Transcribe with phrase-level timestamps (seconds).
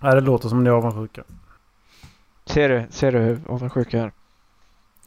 [0.00, 1.22] Nej, det låter som ni är avundsjuka.
[2.46, 4.12] Ser du, ser du hur avundsjuk jag är?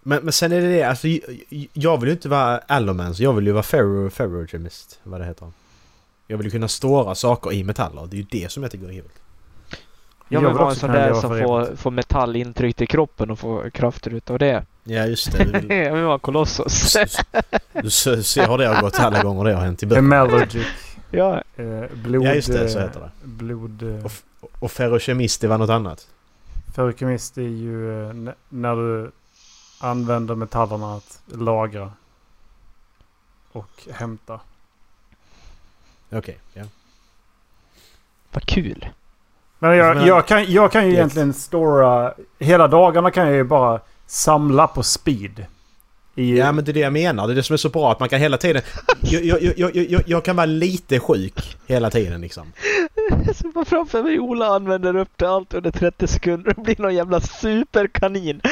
[0.04, 1.08] Men, men sen är det det, alltså
[1.74, 5.52] jag, vill ju inte vara Allomans, jag vill ju vara ferro, ferrogymist, vad det heter.
[6.28, 8.88] Jag vill ju kunna stora saker i metaller, det är ju det som jag tycker
[8.90, 9.22] är helt.
[10.28, 12.86] Jag vill Jag vill vara en också sån där som får, får metall intryckt i
[12.88, 14.66] kroppen och får krafter utav det.
[14.84, 16.96] Ja just det, du, vill, jag vill vara Colossus.
[17.82, 20.00] du ser hur det har gått alla gånger det har hänt i böcker.
[20.00, 20.68] Emellogic.
[21.12, 22.26] ja, Eh, blod...
[22.26, 23.28] Ja just det, så eh, heter det.
[23.28, 23.84] Blod...
[23.84, 24.12] Eh, Och,
[24.60, 26.08] och ferrokemist, det var något annat.
[26.76, 29.12] Ferrokemist är ju eh, när du
[29.80, 31.92] använder metallerna att lagra
[33.52, 34.40] och hämta.
[36.10, 36.64] Okej, ja.
[38.32, 38.88] vad kul.
[39.60, 40.98] Men jag, jag, kan, jag kan ju Yes.
[40.98, 42.14] egentligen stora...
[42.40, 45.46] Hela dagarna kan jag ju bara samla på speed.
[46.16, 47.92] I, Ja men det är det jag menar, det är det som är så bra
[47.92, 48.62] att man kan hela tiden...
[49.02, 52.52] Jag, jag, jag, jag, jag, jag kan vara lite sjuk hela tiden liksom.
[53.26, 56.76] Jag ser bara framför mig Ola använder upp det allt under 30 sekunder och blir
[56.82, 58.42] någon jävla superkanin.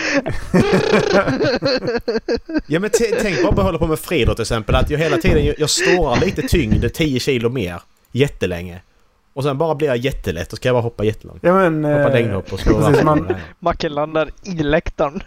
[2.68, 2.90] Ja men
[3.22, 4.76] tänk bara på att hålla på med friidrott till exempel.
[4.76, 8.82] Att jag hela tiden, jag, står lite tyngd, 10 kilo mer, jättelänge.
[9.34, 11.40] Och sen bara blir jag jättelätt och ska jag bara hoppa jättelångt.
[11.44, 11.86] Ja men...
[11.86, 15.22] eh, Hoppa längdhopp och slå man- Macke landar i läktaren.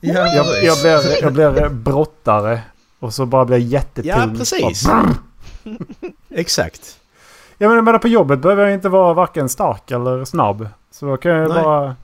[0.00, 2.60] Ja, jag, jag, blir, jag blir brottare.
[2.98, 4.10] Och så bara blir jag jättetung.
[4.10, 4.88] Ja precis.
[6.30, 6.98] Exakt.
[7.58, 10.68] Ja men jag menar på jobbet behöver jag inte vara varken stark eller snabb.
[10.90, 11.62] Så då kan jag Nej.
[11.62, 11.96] bara...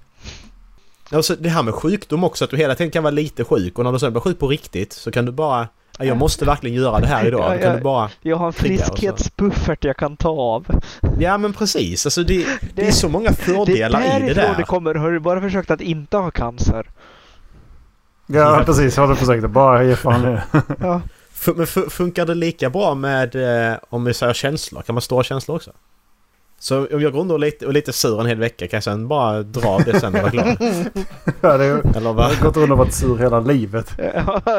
[1.12, 3.84] Alltså det här med sjukdom också, att du hela tiden kan vara lite sjuk och
[3.84, 5.68] när du sen blir sjuk på riktigt så kan du bara...
[5.98, 7.40] Ja, jag måste verkligen göra det här idag.
[7.52, 8.10] Ja, Då kan du bara...
[8.20, 10.66] Jag har en friskhetsbuffert jag kan ta av.
[11.18, 12.06] Ja men precis.
[12.06, 14.54] Alltså det, det är så många Det fördelar är i det där.
[14.56, 14.94] det kommer.
[14.94, 16.86] Har du bara försökt att inte ha cancer?
[18.26, 18.62] Ja, Ja.
[18.66, 18.96] precis.
[18.96, 20.38] Jag hade försökt att bara ge fan i.
[20.80, 21.00] Ja.
[21.46, 23.34] Men funkar det lika bra med,
[23.70, 24.82] eh, om vi säger känslor?
[24.82, 25.72] Kan man stå känslor också?
[26.62, 28.84] Så om jag går runt och lite, och lite sur en hel vecka kan jag
[28.84, 30.56] sen bara dra av det sen och vara glad?
[31.40, 32.24] Ja, det är, Eller jag vad?
[32.24, 33.92] har gått runt och varit sur hela livet.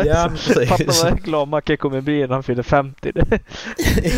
[0.06, 0.70] Ja, precis.
[0.70, 3.12] Fattar vad glad Macke kommer bli när han fyller 50.
[3.12, 3.24] Det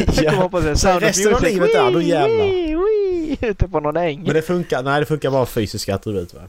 [0.05, 0.31] kommer ja.
[0.31, 3.49] hoppas en Sen resten av livet där, då jävlar.
[3.49, 4.23] Ute på någon äng.
[4.23, 6.41] Men det funkar, nej det funkar bara fysiska attribut va?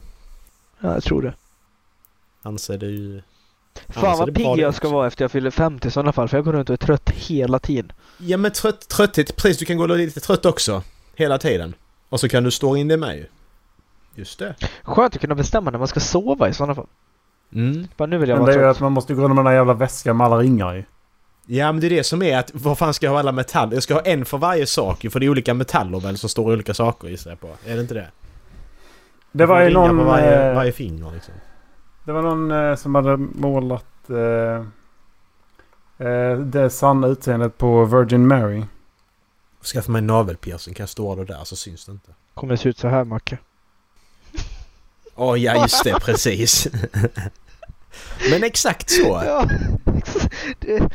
[0.79, 1.33] Ja, jag tror det.
[2.41, 3.21] Anser du ju...
[3.89, 4.95] Fan vad det pigg det jag ska också.
[4.95, 6.27] vara efter jag fyller 50 i sådana fall.
[6.27, 7.91] För jag går runt och är trött hela tiden.
[8.17, 10.83] Ja men trött, trötthet, precis du kan gå lite trött också.
[11.15, 11.75] Hela tiden.
[12.09, 13.25] Och så kan du stå in det med ju.
[14.15, 14.55] Just det.
[14.83, 16.87] Skönt att kunna bestämma när man ska sova i sådana fall.
[17.53, 17.87] Mm.
[17.97, 19.45] Bara nu vill jag Men det vara är ju att man måste gå runt med
[19.45, 20.85] den här jävla väskan med alla ringar i.
[21.45, 23.73] Ja men det är det som är att vad fan ska jag ha alla metaller?
[23.73, 26.29] Jag ska ha en för varje sak ju, för det är olika metaller väl som
[26.29, 27.49] står i olika saker gissar jag på.
[27.65, 28.07] Är det inte det?
[29.31, 29.97] Det var ju någon...
[29.97, 31.33] på varje, eh, varje finger liksom.
[32.07, 34.65] Det var någon eh, som hade målat eh,
[36.07, 38.63] eh, det sanna utseendet på Virgin Mary.
[39.63, 42.11] Skaffa mig en navelpiercing, kan jag stå det där så syns det inte.
[42.33, 43.37] Kommer det se ut så här Macke?
[45.15, 46.67] Åh ja just det, precis.
[48.31, 49.21] Men exakt så.
[49.25, 49.49] Ja.
[50.59, 50.89] det...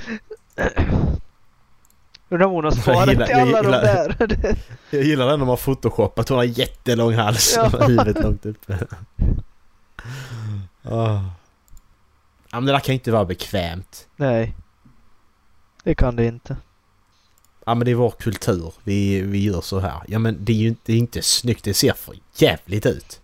[2.28, 4.26] Undrar om hon har gillar- till alla de gillar- där.
[4.26, 4.56] Det-
[4.90, 6.28] Jag gillar den de har photoshoppat.
[6.28, 7.68] Hon har jättelång hals Ja.
[7.86, 8.78] huvudet långt uppe.
[10.84, 11.28] Åh.
[12.50, 14.08] Ja men det där kan ju inte vara bekvämt.
[14.16, 14.54] Nej.
[15.84, 16.56] Det kan det inte.
[17.64, 18.74] Ja men det är vår kultur.
[18.84, 20.00] Vi, vi gör så här.
[20.08, 21.64] Ja men det är ju inte, det är inte snyggt.
[21.64, 23.20] Det ser för jävligt ut.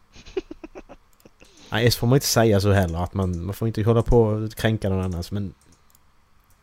[1.70, 3.04] Nej så får man inte säga så heller.
[3.04, 5.54] Att man, man får inte hålla på och kränka någon annans men...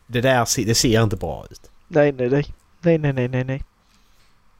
[0.07, 1.72] Det där det ser inte bra ut.
[1.88, 2.45] Nej, nej, nej.
[2.81, 3.63] Nej, nej, nej, nej, nej.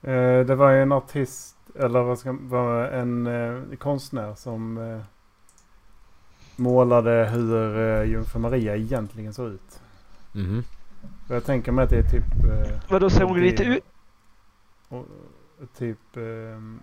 [0.02, 5.02] Eh, det var ju en artist, eller vad ska vara en eh, konstnär som eh,
[6.56, 9.80] målade hur eh, Jungfru Maria egentligen såg ut.
[11.28, 12.24] Och jag tänker mig att det är typ...
[12.46, 13.84] Eh, Vadå, ser hon lite ut...
[14.90, 15.06] och,
[15.78, 16.18] typ...
[16.18, 16.80] ehm,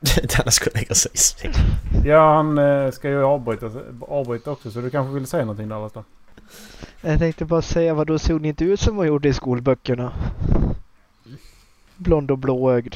[0.36, 1.48] Denna skulle lägga sig i
[2.08, 3.70] ja, han eh, ska ju avbryta,
[4.00, 6.04] avbryta också så du kanske vill säga någonting där Lotta?
[7.00, 10.12] Jag tänkte bara säga, vadå, ser hon inte ut som hon gjorde i skolböckerna?
[11.96, 12.94] Blond och blåögd.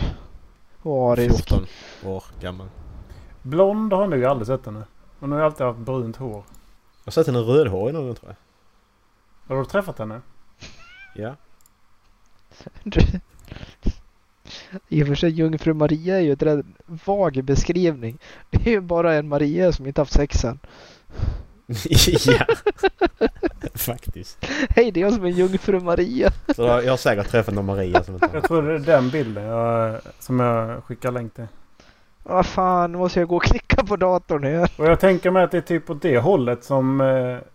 [0.82, 1.48] Och arisk.
[1.48, 1.66] 14
[2.04, 2.66] år gammal.
[3.42, 4.84] Blond har nu aldrig sett henne.
[5.20, 6.44] Hon har ju alltid haft brunt hår.
[7.04, 8.36] Jag har sett henne rödhårig någon gång tror jag.
[9.54, 10.20] Har du träffat henne?
[11.14, 11.36] Ja.
[14.88, 18.18] I och för sig, Jungfru Maria är ju ett rätt vag beskrivning.
[18.50, 20.58] Det är ju bara en Maria som inte haft sex än.
[22.26, 22.46] ja.
[23.74, 24.46] Faktiskt.
[24.68, 26.32] Hej, det är jag som är Jungfru Maria.
[26.56, 29.44] Så jag har säkert träffat någon Maria som inte Jag tror det är den bilden
[29.44, 31.46] jag, som jag skickar länk till.
[32.22, 34.70] Vad fan, nu måste jag gå och klicka på datorn här.
[34.78, 37.00] Och jag tänker mig att det är typ åt det hållet som...
[37.00, 37.06] eh,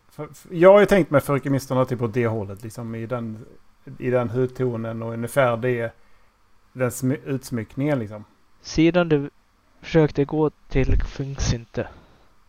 [0.09, 2.63] för- för- Jag har ju tänkt mig förkemisterna typ åt det hållet.
[2.63, 3.45] Liksom i den,
[3.99, 5.91] i den hudtonen och ungefär det.
[6.73, 8.23] Den smy- utsmyckningen liksom.
[8.61, 9.29] Sidan du
[9.81, 11.87] försökte gå till funkar inte.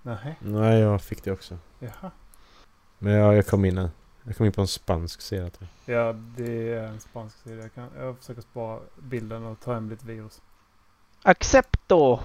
[0.03, 1.59] Nej, Nej, jag fick det också.
[1.79, 2.11] jaha.
[2.99, 3.91] Men ja, jag kom in nu.
[4.25, 5.97] Jag kom in på en spansk sida tror jag.
[6.07, 7.63] Ja, det är en spansk sida.
[7.63, 10.41] Jag, kan, jag försöker spara bilden och ta hem lite virus.
[11.27, 12.21] Accepto!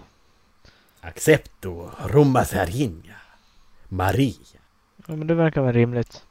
[1.02, 3.16] Accepto Roma Sarinha
[3.90, 4.62] Maria.
[5.08, 6.24] Ja men det verkar väl rimligt.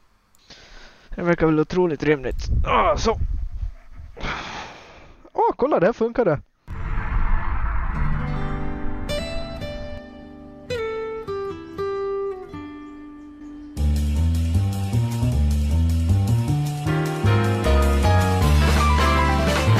[1.15, 2.47] Det verkar väl otroligt rimligt.
[2.65, 3.19] Ah, så.
[5.33, 6.41] Åh, kolla det här funkade.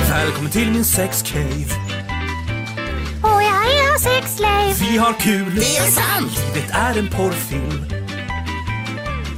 [0.09, 1.90] Välkommen till min sexcave.
[4.23, 4.73] Och sexslave.
[4.79, 5.55] Vi har kul.
[5.55, 6.31] Det är sant!
[6.53, 7.85] Det är en porrfilm.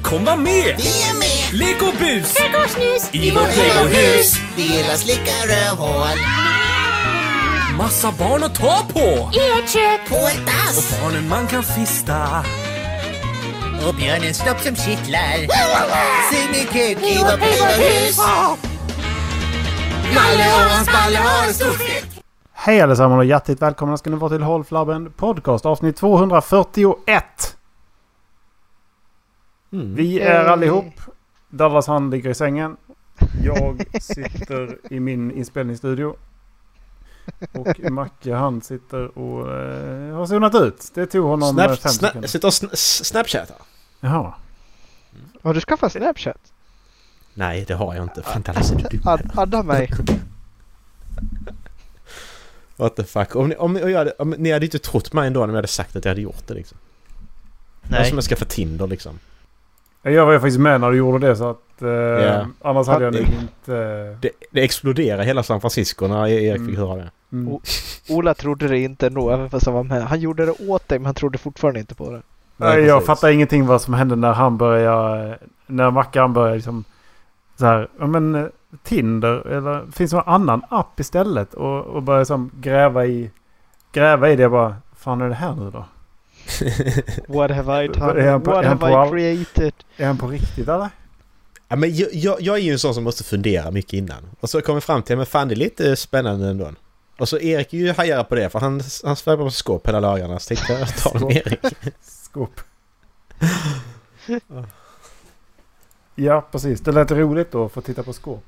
[0.03, 0.75] Kom var med!
[0.77, 1.53] Vi är med!
[1.59, 3.09] Lek och bus Lek och snus.
[3.12, 4.35] i vårt legohus.
[4.56, 6.18] Vi gillar slicka rövhål
[7.77, 9.31] Massa barn att ta på.
[9.33, 10.01] I ett kök.
[10.09, 12.45] på ett dass Barnen man kan fista.
[13.88, 15.38] och björnens snopp som kittlar.
[16.31, 18.18] Se min kuk i vårt legohus.
[20.15, 22.12] Nalle och hans balle har en stor fitt.
[22.65, 27.57] Hej allesammans och hjärtligt välkomna ska ni vara till Håll Flabben Podcast avsnitt 241.
[29.71, 29.95] Mm.
[29.95, 30.94] Vi är allihop.
[31.50, 32.77] Dallas han ligger i sängen.
[33.44, 36.15] Jag sitter i min inspelningsstudio.
[37.51, 40.92] Och Macke han sitter och eh, har zonat ut.
[40.94, 42.27] Det tog honom Snap, Snap, fem sekunder.
[42.27, 43.57] sitter och sn snapchatar.
[44.00, 44.33] Jaha.
[45.42, 46.54] Har du skaffat Snapchat?
[47.33, 48.21] Nej, det har jag inte.
[48.21, 49.01] Fan, Dallas är du dum?
[49.06, 49.89] Ad, adda mig.
[52.75, 53.36] What the fuck.
[53.36, 55.56] Om ni, om, ni, jag hade, om, ni hade inte trott mig ändå när jag
[55.56, 56.78] hade sagt att jag hade gjort det liksom.
[57.84, 59.20] Det var som att skaffa Tinder liksom.
[60.02, 61.81] Jag var ju faktiskt med när du gjorde det så att...
[61.81, 62.48] Eh, Ja.
[62.62, 63.74] Annars hade jag Det- nog inte...
[64.22, 66.68] Det, det exploderade hela San Francisco när Erik Mm.
[66.68, 67.12] fick höra det.
[67.31, 67.60] Mm.
[68.10, 70.04] Ola trodde det inte ändå, även fast han var med.
[70.04, 72.22] Han gjorde det åt dig, men han trodde fortfarande inte på det.
[72.58, 73.08] Nej, jag precis.
[73.08, 75.38] fattar ingenting vad som hände när han började...
[75.68, 76.84] När Mackan började liksom...
[77.60, 78.52] Så här, men
[78.84, 81.54] Tinder eller finns det någon annan app istället?
[81.54, 83.31] Och, och började som gräva i...
[83.92, 84.75] Gräva i det bara.
[84.96, 85.86] Fan är det här nu då?
[87.40, 88.40] What have I done?
[88.40, 89.74] på- What have I created?
[89.98, 90.90] Är han på riktigt eller?
[91.68, 94.24] Ja, men jag, jag, jag är ju en sån som måste fundera mycket innan.
[94.40, 96.72] Och så kommer jag fram till, men fan det är lite spännande ändå.
[97.19, 100.02] Och så Erik är ju hajare på det för han, han svävar på skåp hela
[100.02, 100.40] dagarna.
[100.40, 101.60] Så tänkte jag ta dem Erik.
[102.02, 102.60] Skåp.
[106.16, 106.81] ja, precis.
[106.81, 108.44] Det lät roligt då att få titta på skåp.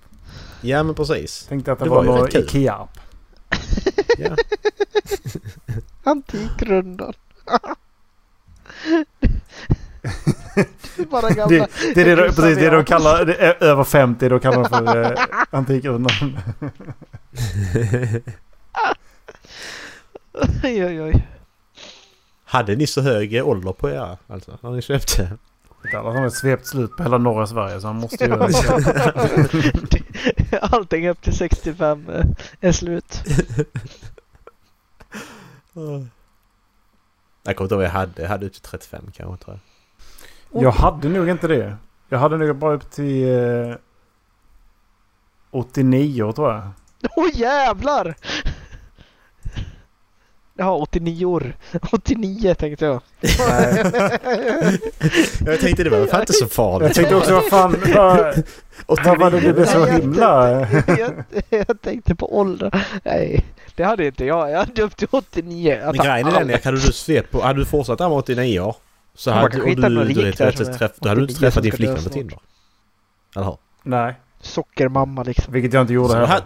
[0.65, 1.45] Ja men precis.
[1.45, 2.27] Tänkte att det, Det var, var någon.
[2.27, 2.99] Ikea-app.
[4.17, 4.35] Ja.
[6.11, 7.13] Antikrundan.
[10.95, 11.47] det är bara gamla...
[11.57, 13.25] Det, det är det, de- precis det de kallar...
[13.25, 16.37] Det är över 50 då kallar de för eh, Antikrundan.
[20.63, 21.27] oj, oj, oj.
[22.45, 24.57] Hade ni så hög ålder på er alltså?
[24.61, 25.37] När ni köpte?
[25.91, 28.47] Dallas har svept slut på hela norra Sverige så han måste göra
[29.89, 30.59] det.
[30.61, 32.25] Allting upp till 65 eh,
[32.61, 33.23] är slut.
[37.43, 38.21] Jag kommer inte ihåg vad jag hade.
[38.21, 39.59] Jag hade ut till 35 kanske tror
[40.51, 40.63] jag.
[40.63, 41.77] Jag hade nog inte det.
[42.09, 43.75] Jag hade nog bara upp till eh,
[45.51, 46.69] 89 tror jag.
[47.15, 48.15] Åh oh, jävlar!
[50.57, 51.55] Ja, 89 år.
[51.91, 53.01] 89 tänkte jag.
[53.21, 53.83] Nej.
[55.45, 56.93] Jag tänkte det var fan inte så Jag farligt.
[56.95, 57.75] tänkte också vad fan...
[57.95, 58.43] Vad,
[59.05, 60.59] vad var det det blev så himla...
[60.87, 62.85] jag, jag tänkte på ålder.
[63.03, 63.45] Nej,
[63.75, 64.51] det hade inte jag.
[64.51, 65.79] Jag hade upp till 89.
[65.85, 68.59] Men grejen är den Erik, hade du svept på, hade du fortsatt där med 89
[68.59, 68.75] år
[69.15, 70.31] så hade, och du, du, är
[70.77, 72.09] träff, då hade du inte 89 träffat din flickvän på.
[72.09, 72.39] Tinder.
[73.35, 73.57] Eller hur?
[73.83, 75.53] Nej, Sockermamma liksom.
[75.53, 76.33] vilket jag inte gjorde Så du heller.
[76.33, 76.45] hade-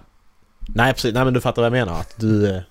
[0.67, 1.99] Nej precis, nej men du fattar vad jag menar.
[1.99, 2.61] Att du...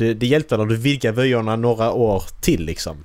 [0.00, 2.96] Det, det hjälpte när du vidgade vyerna några år till liksom.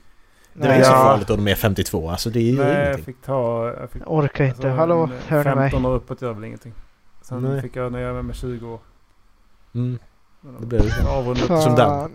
[0.53, 2.09] Det var Nej, inte så farligt om de är 52.
[2.09, 3.05] Alltså det är ju Nej, jag ingenting.
[3.05, 3.67] fick ta...
[3.79, 4.55] Jag fick, Jag orkar inte.
[4.55, 5.71] alltså, Hallå, hör ni mig?
[5.71, 6.73] 15 år uppåt gör väl ingenting.
[7.21, 7.61] Sen Nej.
[7.61, 8.79] fick jag när jag var med 20 år.
[9.75, 9.99] Mm.
[10.59, 11.09] Det blev det.
[11.09, 11.63] Avrundat.
[11.63, 12.11] Som Dan.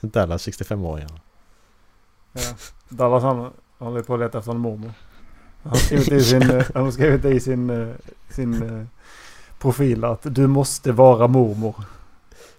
[0.00, 1.10] Dallas 65-åringar.
[2.32, 2.40] Ja.
[2.88, 4.92] Dallas han håller på att leta efter en mormor.
[5.62, 7.88] Han har skrivit i sin, eh, han har skrivit i sin, eh,
[8.28, 8.86] sin eh,
[9.58, 11.74] profil att du måste vara mormor.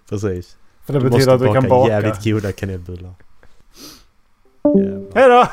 [0.08, 0.56] Precis.
[0.84, 1.92] För det du betyder att du kan baka.
[1.92, 3.14] jävligt goda kanelbullar.
[5.14, 5.46] Hej då!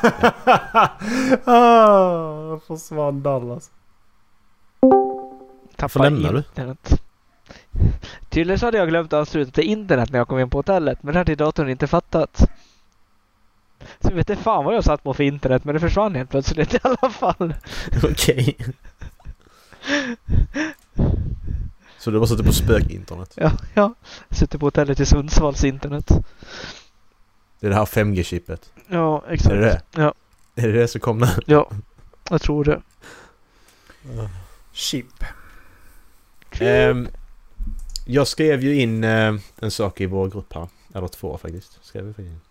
[1.52, 3.72] ah, försvann Dallas.
[5.76, 6.38] Tappade lämnar du?
[6.38, 7.02] internet.
[8.30, 11.04] Tydligen så hade jag glömt att ansluta till internet när jag kom in på hotellet.
[11.04, 12.50] Men det hade datorn inte fattat.
[13.80, 15.66] Så jag vet inte fan vad jag satt på för internet.
[15.66, 17.54] Men det försvann helt plötsligt i alla fall.
[18.04, 18.58] Okej.
[22.00, 23.34] Så du bara suttit på spök-internet?
[23.36, 23.94] Ja, ja.
[24.30, 26.12] Jag sitter på hotellet i Sundsvalls internet.
[27.60, 28.72] Det är det här 5G-chippet.
[28.88, 29.52] Ja, exakt.
[29.52, 29.82] Är det det?
[29.92, 30.14] Ja.
[30.56, 31.28] Är det det som kom nu?
[31.46, 31.72] Ja,
[32.30, 32.82] jag tror det.
[34.72, 35.24] Chip.
[36.60, 37.08] Ehm,
[38.06, 40.68] jag skrev ju in eh, en sak i vår grupp här.
[40.94, 41.80] Eller två faktiskt.
[41.82, 42.42] Skrev jag, in.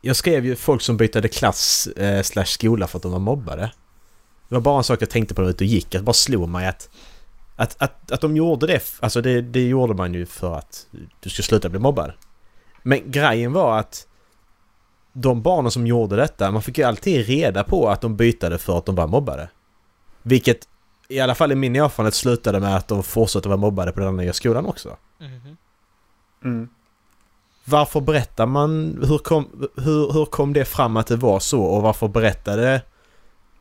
[0.00, 3.72] jag skrev ju folk som bytte klass eh, slash skola för att de var mobbade.
[4.48, 5.94] Det var bara en sak jag tänkte på när jag var ute och gick.
[5.94, 6.88] Att bara slog mig att...
[7.56, 10.86] Att, att, att de gjorde det, alltså det, det gjorde man ju för att
[11.20, 12.12] du ska sluta bli mobbad.
[12.82, 14.06] Men grejen var att
[15.12, 18.78] de barnen som gjorde detta, man fick ju alltid reda på att de bytade för
[18.78, 19.48] att de var mobbade.
[20.22, 20.68] Vilket
[21.08, 24.16] i alla fall i min erfarenhet slutade med att de fortsatte vara mobbade på den
[24.16, 24.96] nya skolan också.
[26.44, 26.68] Mm.
[27.64, 31.82] Varför berättar man, hur kom, hur, hur kom det fram att det var så och
[31.82, 32.82] varför berättade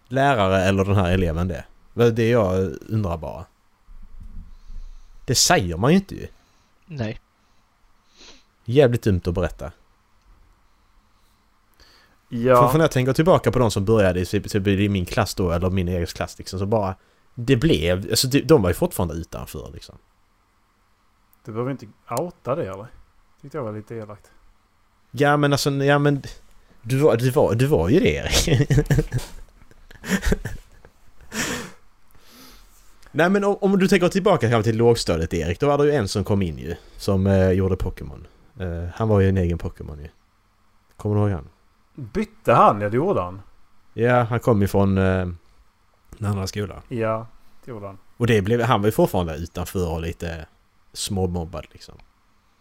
[0.08, 1.66] lärare eller den här eleven det?
[1.94, 3.46] Det är det jag undrar bara.
[5.26, 6.28] Det säger man ju inte ju.
[6.86, 7.20] Nej.
[8.66, 9.72] Jävligt dumt att berätta.
[12.30, 12.70] För, Ja.
[12.70, 15.36] för när jag tänker tillbaka på de som började i, typ, typ i min klass
[15.36, 16.96] då, eller min egen klass liksom, så bara...
[17.36, 18.08] Det blev...
[18.10, 19.98] Alltså de, de var ju fortfarande utanför liksom.
[21.46, 21.88] Du behöver inte
[22.20, 22.88] outa det eller?
[23.42, 24.32] Tyckte jag var lite elakt.
[25.12, 26.22] Ja men alltså, ja men...
[26.82, 28.70] Du var, du var, du var ju det Erik.
[33.16, 36.08] Nej men om, om du tänker tillbaka till lågstadiet Erik, då var det ju en
[36.08, 36.76] som kom in ju.
[36.98, 38.28] Som eh, gjorde Pokémon.
[38.60, 40.10] Eh, han var ju en egen Pokémon ju.
[40.98, 41.50] Kommer du ihåg han?
[41.96, 42.82] Bytte han?
[42.82, 43.42] Ja det gjorde han.
[43.94, 45.28] Ja, han kom ifrån eh,
[46.20, 46.82] en annan skola.
[46.88, 47.28] Ja,
[47.66, 47.98] det gjorde han.
[48.18, 50.46] Och det blev, han var ju fortfarande utanför och lite
[50.94, 51.96] småmobbad liksom.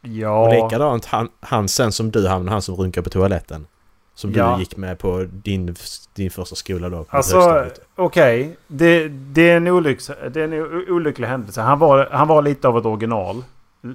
[0.00, 0.46] Ja.
[0.46, 3.66] Och likadant han, han sen som du, han, han som runkade på toaletten.
[4.14, 4.54] Som Ja.
[4.54, 5.74] du gick med på din,
[6.14, 7.06] din första skola då.
[7.08, 8.56] Alltså okej.
[8.66, 11.60] Det, det är en olycks, det är en olycklig händelse.
[11.60, 13.44] Han var, han var lite av ett original.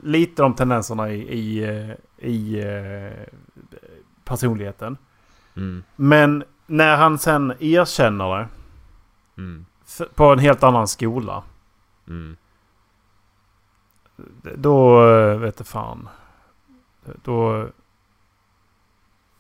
[0.04, 3.28] Lite de tendenserna i, i, eh, i eh,
[4.26, 4.98] personligheten.
[5.56, 8.48] Mm, Men när han sen erkänner det
[9.38, 9.66] mm,
[10.16, 11.44] på en helt annan skola.
[12.08, 12.38] mm.
[14.56, 16.10] Då eh, vet du fan.
[17.24, 17.68] Då...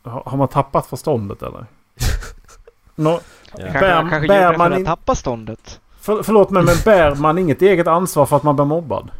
[0.07, 1.65] Har man tappat förståndet eller?
[2.95, 3.19] Nå,
[3.51, 3.57] Ja.
[3.57, 5.79] Kanske, Bär- han kanske bär det man in- tappa ståndet.
[6.01, 9.11] för, förlåt mig men bär man inget eget ansvar för att man blir mobbad?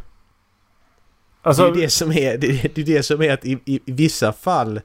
[1.42, 3.76] Alltså, det är det som är, det, är- det det som är att i, i,
[3.86, 4.82] i vissa fall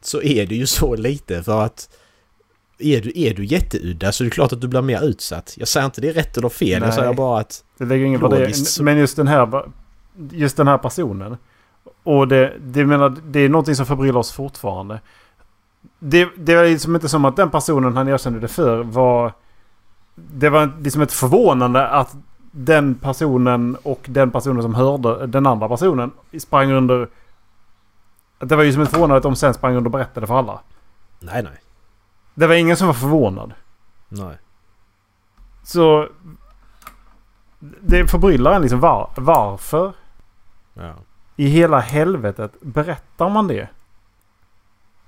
[0.00, 1.88] så är det ju så lite för att
[2.78, 5.54] är du, är du jätteudda så är det klart att du blir mer utsatt.
[5.56, 6.86] Jag säger inte det är rätt eller fel, Nej.
[6.88, 9.64] jag säger bara att det lägger ingen logiskt så- Men just den här,
[10.30, 11.36] just den här personen.
[12.02, 15.00] Och det, det, menar, det är någonting som förbryllar oss fortfarande.
[15.98, 19.32] Det, det är liksom inte som att den personen han erkände det för var...
[20.14, 22.16] Det var liksom ett förvånande att
[22.50, 27.08] den personen och den personen som hörde den andra personen sprang under...
[28.38, 30.60] Det var ju som ett förvånande att de sen sprang under och berättade för alla.
[31.20, 31.60] nej nej.
[32.34, 33.52] Det var ingen som var förvånad.
[34.08, 34.36] Nej.
[35.64, 36.08] Så...
[37.80, 39.92] Det förbryllar en liksom var, varför
[40.78, 40.94] Ja.
[41.38, 43.68] I hela helvetet berättar man det?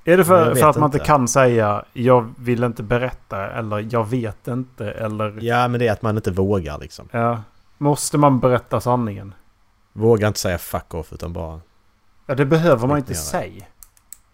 [0.04, 1.06] Är det för, för att man inte inte.
[1.06, 5.38] kan säga jag vill inte berätta eller jag vet inte eller...
[5.42, 7.08] ja men det är att man inte vågar liksom.
[7.12, 7.42] Ja.
[7.78, 9.34] Måste man berätta sanningen?
[9.92, 11.60] Vågar inte säga fuck off utan bara
[12.26, 13.24] Ja det behöver man Skit inte ner det.
[13.24, 13.64] säga.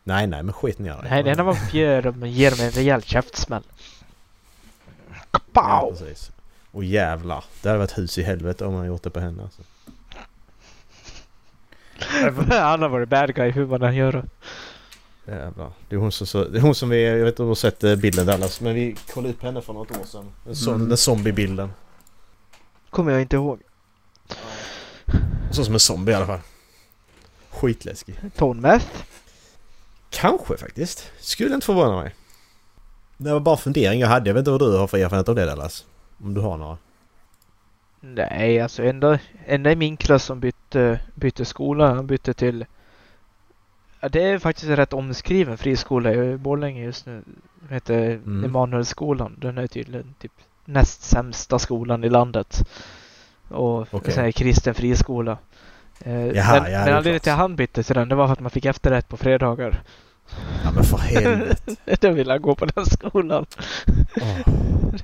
[0.05, 1.00] nej nej men skit ner.
[1.11, 3.62] Nej, det man är att man ger dem en rejäl käftsmäll.
[5.09, 5.91] Ja, Kapow!
[5.91, 6.31] precis.
[6.73, 7.45] Och jävlar.
[7.62, 9.62] Det hade varit hus i helvete om man gjort det på henne alltså.
[12.50, 14.25] Han har varit bad guy hur man än gör det.
[15.33, 15.73] Jävlar.
[15.88, 17.50] Det är hon som, så, det är hon som vi, jag vet inte om du
[17.50, 20.25] har sett eh, bilden Dallas, men vi kollade upp henne för något år sedan.
[20.45, 20.88] Den, som, Mm.
[20.88, 21.71] den zombiebilden.
[22.91, 23.61] Kommer jag inte ihåg.
[25.50, 26.41] Så som en zombie i alla fall.
[27.50, 28.15] Skitläskig.
[28.37, 28.87] Tone meth.
[30.11, 31.12] Kanske faktiskt.
[31.21, 32.15] Skulle inte förvåna mig.
[33.17, 34.31] Det var bara fundering jag hade.
[34.31, 35.85] Jag vet inte vad du har för erfarenhet av det Dallas.
[36.23, 36.79] Om du har några.
[38.00, 40.41] Nej, alltså enda, enda i min klass som
[40.76, 42.66] bytte, bytte skola, han bytte till...
[44.00, 47.23] Ja, det är faktiskt en rätt omskriven friskola i Borlänge just nu.
[47.61, 48.45] Den heter Mm.
[48.45, 49.37] Emanuelsskolan.
[49.38, 50.33] Den är tydligen typ
[50.64, 52.68] näst sämsta skolan i landet.
[53.49, 55.38] Och så här kristen friskola.
[56.00, 58.40] Eh, Jaha, men ja, anledningen till att han bytte till den, det var för att
[58.40, 59.83] man fick efterrätt på fredagar.
[60.64, 61.76] Ja men för helvete.
[62.00, 63.47] Då ville han gå på den skolan.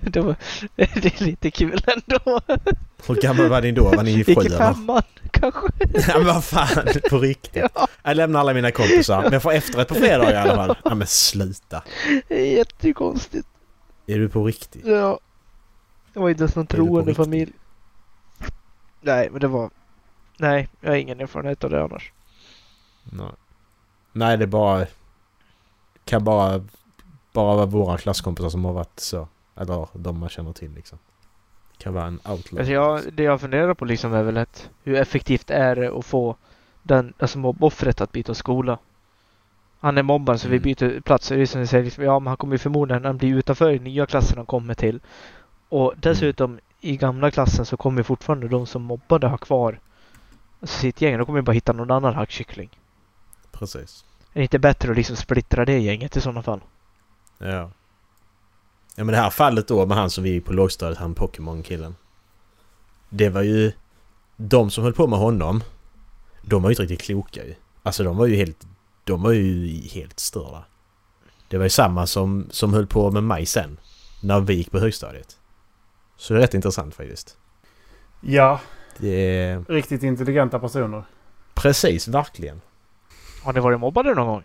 [0.00, 0.35] Det, var,
[0.76, 2.41] det är lite kul ändå.
[3.07, 3.85] Hur gammal var ni då?
[3.85, 4.59] Var ni Gick sju i eller?
[4.59, 5.67] femman kanske.
[6.09, 7.64] Ja men vad fan, på riktigt.
[7.75, 9.23] Ja, Jag lämnar alla mina kompisar.
[9.23, 10.76] Men jag får efterrätt på fredag i alla fall.
[10.85, 11.83] Ja men sluta.
[12.29, 13.49] det är jättekonstigt.
[14.07, 14.87] Är du på riktigt?
[14.87, 15.21] Ja.
[16.12, 17.52] Det var inte ens någon troende familj.
[19.00, 19.71] Nej, men det var...
[20.38, 22.12] Nej, jag har ingen erfarenhet av det annars.
[23.05, 23.26] Nej.
[24.12, 24.87] Nej, det är bara...
[26.12, 26.64] Kan bara...
[27.33, 29.28] Bara vara våra klasskompisar som har varit så.
[29.57, 30.99] Eller de man känner till liksom.
[31.78, 32.59] Kan vara en outlaw.
[32.59, 36.07] Alltså jag, det jag funderar på liksom är väl att hur effektivt är det att
[36.07, 36.37] få
[36.83, 38.78] den, alltså mobboffret att byta skola?
[39.81, 40.62] Han är mobbaren så vi Mm.
[40.62, 41.28] byter plats.
[41.28, 43.78] Det är som säger, liksom, ja men han kommer ju förmodligen han blir utanför i
[43.78, 45.00] nya klassen han kommer till.
[45.69, 49.81] Och dessutom i gamla klassen så kommer fortfarande de som mobbade ha kvar
[50.62, 51.19] sitt gäng.
[51.19, 52.71] Då kommer ju bara hitta någon annan hackkyckling.
[53.52, 54.04] Precis.
[54.33, 56.61] Är det inte bättre att liksom splittra det gänget i sådana fall?
[57.39, 57.71] Ja.
[58.95, 61.95] Ja men det här fallet då med han som vi gick på lågstadiet, han Pokémon-killen.
[63.09, 63.73] Det var ju...
[64.37, 65.65] De som höll på med honom,
[66.43, 67.55] de var ju inte riktigt kloka ju.
[67.83, 68.67] Alltså de var ju helt...
[69.05, 70.65] De var ju helt störda.
[71.49, 73.81] Det var ju samma som, som höll på med mig sen.
[74.23, 75.37] När vi gick på högstadiet.
[76.17, 77.37] Så det är rätt intressant faktiskt.
[78.21, 78.61] Ja,
[78.99, 79.65] Det är...
[79.69, 81.05] riktigt intelligenta personer.
[81.55, 82.61] Precis, verkligen.
[83.43, 84.43] Har ni varit mobbade någon gång?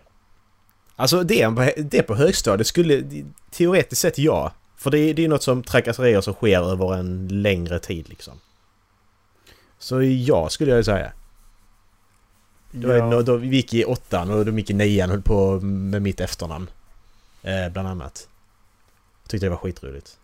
[0.95, 3.03] Alltså det, på- det på högstadiet skulle
[3.51, 4.51] teoretiskt sett ja.
[4.77, 8.33] För det, är- det är något som trakasserier som sker över en längre tid liksom.
[9.79, 11.11] Så ja skulle jag säga.
[12.71, 13.21] Det var Ja.
[13.21, 16.19] då vi gick i åttan och de gick i nian och höll på med mitt
[16.21, 16.69] efternamn.
[17.43, 18.27] Eh, bland annat.
[19.23, 20.17] Jag tyckte det var skitroligt.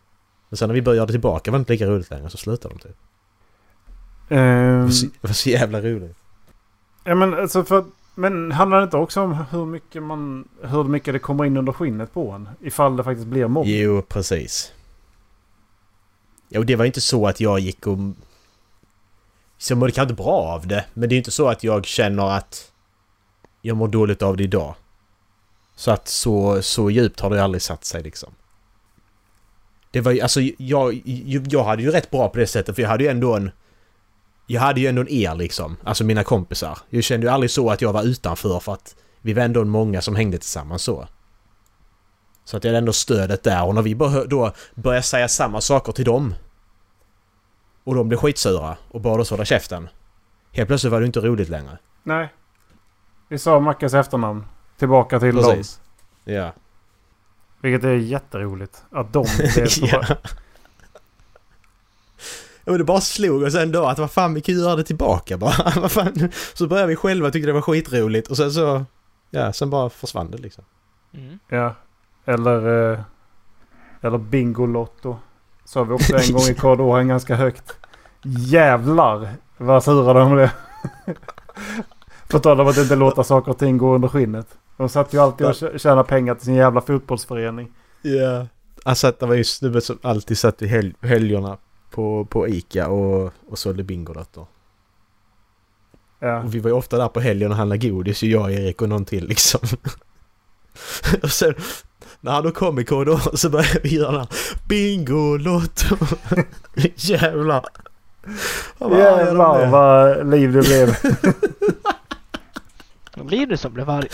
[0.50, 2.80] Men sen när vi började tillbaka var det inte lika roligt längre så slutade de
[2.80, 2.98] typ.
[4.28, 6.18] Det Ehm, var så, det var så jävla roligt.
[7.04, 11.14] ja, men, alltså för, men handlar det inte också om hur mycket, man, hur mycket
[11.14, 12.50] det kommer in under skinnet på en?
[12.62, 13.80] Ifall det faktiskt blir mobbning.
[13.80, 14.74] Jo, precis.
[16.50, 17.98] Jo, det var inte så att jag gick och...
[19.58, 21.86] Så jag mådde kanske inte bra av det, men det är inte så att jag
[21.86, 22.72] känner att
[23.62, 24.76] jag mår dåligt av det idag.
[25.76, 28.34] Så att så, så djupt har det aldrig satt sig liksom.
[29.92, 32.82] Det var ju, alltså jag, jag, jag hade ju rätt bra på det sättet för
[32.82, 33.52] jag hade ju ändå en...
[34.46, 36.78] Jag hade ju ändå en er liksom, alltså mina kompisar.
[36.90, 40.02] Jag kände ju aldrig så att jag var utanför för att vi var ändå många
[40.02, 41.08] som hängde tillsammans så.
[42.46, 45.62] Så att jag hade ändå stödet där och när vi bara då började säga samma
[45.62, 46.36] saker till dem
[47.84, 49.90] och de blev skitsura och bad oss hålla käften.
[50.52, 51.78] Helt plötsligt var det inte roligt längre.
[52.04, 52.34] Nej.
[53.30, 54.46] Vi sa Mackas efternamn.
[54.78, 55.44] Tillbaka till dem.
[55.44, 55.82] Precis.
[56.24, 56.54] Ja.
[57.62, 58.84] Vilket är jätteroligt.
[58.92, 60.06] Att de blev så ja.
[62.66, 65.74] Men det bara slog oss ändå att vad fan vi kan göra det tillbaka bara.
[65.82, 66.30] vad fan.
[66.54, 68.86] Så började vi själva tycka det var skitroligt och sen så...
[69.30, 70.64] Ja, sen bara försvann det liksom.
[71.14, 71.40] Mm.
[71.50, 71.76] Ja.
[72.26, 72.92] Eller...
[72.94, 73.00] Eh,
[74.02, 75.18] eller Bingolotto.
[75.66, 77.78] Sa vi också en gång i korridoren ganska högt.
[78.24, 80.50] Jävlar vad sura de blev.
[82.30, 84.48] På tal om att inte låta saker och ting gå under skinnet.
[84.78, 87.72] De satt ju alltid och tjä- tjänade pengar till sin jävla fotbollsförening.
[88.02, 88.48] Ja.
[88.84, 91.58] Alltså att det var ju snubben som alltid satt i hel- helgerna
[91.94, 94.46] på, på Ica och, och sålde Bingolotter.
[96.20, 96.44] Ja.
[96.44, 98.90] Och vi var ju ofta där på helgen och handlade godis, ju jag, Erik och
[98.90, 99.60] någon till liksom.
[101.24, 101.54] och sen
[102.22, 104.30] när han då kom i korridoren så började vi göra den här
[104.68, 105.98] Bingolotto!
[106.96, 107.66] Jävlar!
[108.78, 110.96] Bara, "Ja, de Jävlar är." vad liv det blev.
[113.16, 114.08] Då blir det som blev arg.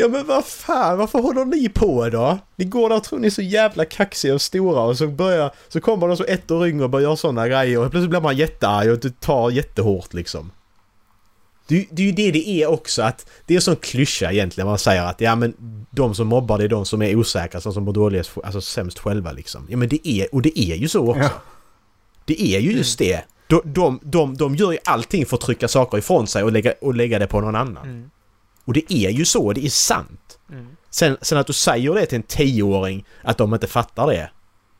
[0.00, 2.38] Ja men vad fan, varför håller ni på då?
[2.56, 5.50] Ni går där och tror ni är så jävla kaxiga och stora och så börjar,
[5.68, 8.20] så kommer de så ett år yngre och börjar göra sådana grejer och plötsligt blir
[8.20, 10.50] man jättearg och det tar jättehårt liksom.
[11.66, 14.68] Det, det är ju det det är också att det är en sån klyscha egentligen
[14.68, 15.54] man säger att ja men
[15.90, 19.32] de som mobbar det är de som är osäkra, som mår dåligt, alltså sämst själva
[19.32, 19.66] liksom.
[19.68, 21.22] Ja men det är, och det är ju så också.
[21.22, 21.30] Ja.
[22.24, 23.24] Det är ju just det.
[23.46, 26.74] De, de, de, de gör ju allting för att trycka saker ifrån sig och lägga,
[26.80, 27.86] och lägga det på någon annan.
[27.86, 28.10] Mm.
[28.68, 30.38] Och det är ju så, det är sant.
[30.50, 30.66] Mm.
[30.90, 34.30] Sen, sen att du säger det till en tioåring att de inte fattar det.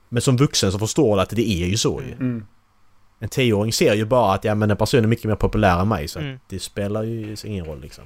[0.08, 2.12] Men som vuxen så förstår du att det är ju så ju.
[2.12, 2.46] Mm.
[3.18, 5.88] En tioåring ser ju bara att ja men en person är mycket mer populär än
[5.88, 6.38] mig så Mm.
[6.48, 8.04] det spelar ju ingen roll liksom.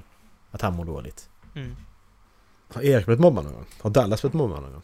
[0.51, 1.29] Att han mår dåligt.
[1.55, 1.77] Mm.
[2.75, 3.65] Har Erik blivit mobbad någon gång?
[3.81, 4.83] Har Dallas blivit mobbad någon gång?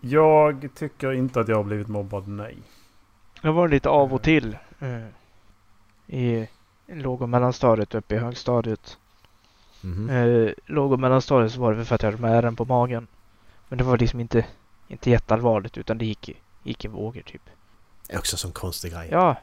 [0.00, 2.56] Jag tycker inte att jag har blivit mobbad, nej.
[3.42, 5.06] Jag var lite av och till eh,
[6.18, 6.48] i
[6.86, 8.98] låg och mellanstadiet uppe i högstadiet.
[9.82, 10.10] Mhm.
[10.10, 13.06] Eh, låg och mellanstadiet så var det för att jag hade med ärren på magen.
[13.68, 14.44] Men det var liksom inte,
[14.88, 16.30] inte jätteallvarligt utan det gick,
[16.62, 17.42] gick i vågor typ.
[18.08, 19.08] Det är också en sån konstig grej.
[19.10, 19.36] Ja,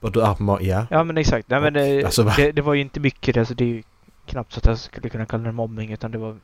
[0.00, 0.86] Och du ma- ja.
[0.90, 1.50] ja men exakt.
[1.50, 2.32] Nej, men det, Alltså, va?
[2.36, 3.36] det, det var ju inte mycket.
[3.36, 3.82] Alltså, det är ju
[4.26, 6.36] knappt så att jag skulle kunna kalla det mobbning utan det var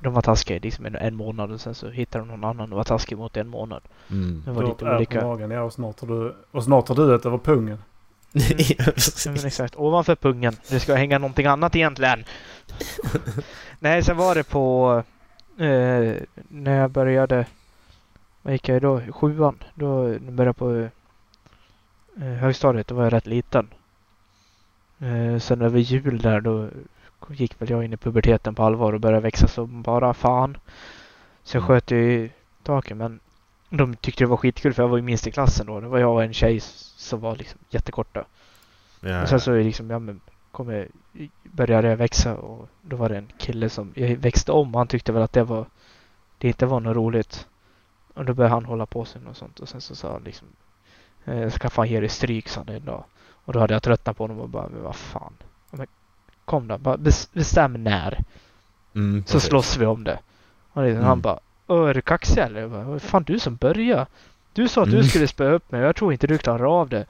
[0.00, 2.76] de var taskiga liksom en, en månad och sen så hittade de någon annan och
[2.76, 3.82] var taskig mot en månad.
[4.10, 4.42] Mm.
[4.44, 5.26] Det Du var har lite olika.
[5.26, 7.78] magen, ja och snart har du, och snart har du ett över pungen.
[8.94, 9.44] precis.
[9.44, 9.76] exakt.
[9.76, 10.56] Ovanför pungen.
[10.68, 12.24] Det ska hänga någonting annat egentligen.
[13.78, 14.96] Nej, sen var det på
[15.58, 16.14] eh,
[16.48, 17.46] när jag började.
[18.42, 19.00] Vad gick jag då?
[19.12, 19.62] Sjuan.
[19.74, 20.88] Då började jag på
[22.20, 23.68] eh, högstadiet, då var jag rätt liten.
[24.98, 26.68] Eh, sen över jul där då
[27.28, 30.56] gick väl jag in i puberteten på allvar och började växa som bara fan.
[31.44, 31.68] Så jag Mm.
[31.68, 32.30] sköt ju i
[32.62, 33.20] taket men
[33.76, 35.80] de tyckte det var skitkul för jag var ju minst i klassen då.
[35.80, 38.24] Det var jag och en tjej som var liksom jättekorta.
[39.00, 40.88] Ja, Och sen så liksom, ja men kommer,
[41.42, 44.88] började jag växa och då var det en kille som jag växte om och han
[44.88, 45.66] tyckte väl att det var
[46.38, 47.46] det inte var något roligt.
[48.14, 50.48] Och då började han hålla på sig och sånt och sen så sa han liksom
[51.24, 53.04] eh, jag ska fan ge dig stryk sa han en dag.
[53.44, 55.32] Och då hade jag tröttnat på honom och bara, men vad fan.
[55.70, 55.86] Men,
[56.44, 58.24] kom då, bara bes- bestäm när.
[58.94, 60.18] mm, Så slåss vi om det.
[60.72, 61.08] Och liksom, Mm.
[61.08, 62.60] han bara, "Åh, är du kaxig eller?
[62.60, 64.06] Jag "Vad fan du som började.
[64.52, 65.08] Du sa att du Mm.
[65.08, 67.06] skulle spöa upp mig och jag tror inte du klarar av det.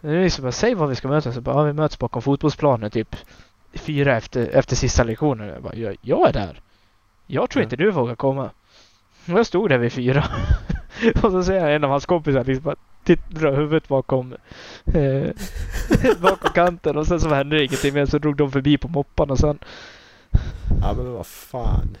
[0.00, 1.34] Det är liksom säg var vi ska mötas.
[1.34, 3.16] Så bara, ja, vi möts bakom fotbollsplanen typ
[3.74, 5.48] fyra efter, efter sista lektionen.
[5.48, 6.60] Jag bara, jag, jag är där.
[7.26, 7.64] Jag tror Ja.
[7.64, 8.50] inte du vågar komma.
[9.26, 10.24] Och jag stod där vid fyra.
[11.22, 12.76] och så säger en av hans kompisar liksom bara,
[13.28, 14.34] dra huvudet bakom,
[14.94, 15.30] eh,
[16.20, 18.06] bakom kanten och sen så hände det ingenting mer.
[18.06, 19.58] Så drog de förbi på moppan och sen
[20.82, 21.96] Ja men vad fan.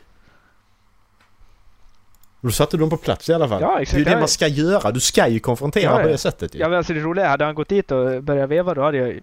[2.40, 3.62] Då satte du dem på plats i alla fall.
[3.62, 3.94] Ja, exakt.
[3.94, 4.90] Det är ju det man ska göra.
[4.92, 6.06] Du ska ju konfrontera Ja, på ja.
[6.08, 6.58] det sättet ju.
[6.58, 8.96] Ja men alltså det roliga är, hade han gått dit och börjat veva då hade
[8.98, 9.20] jag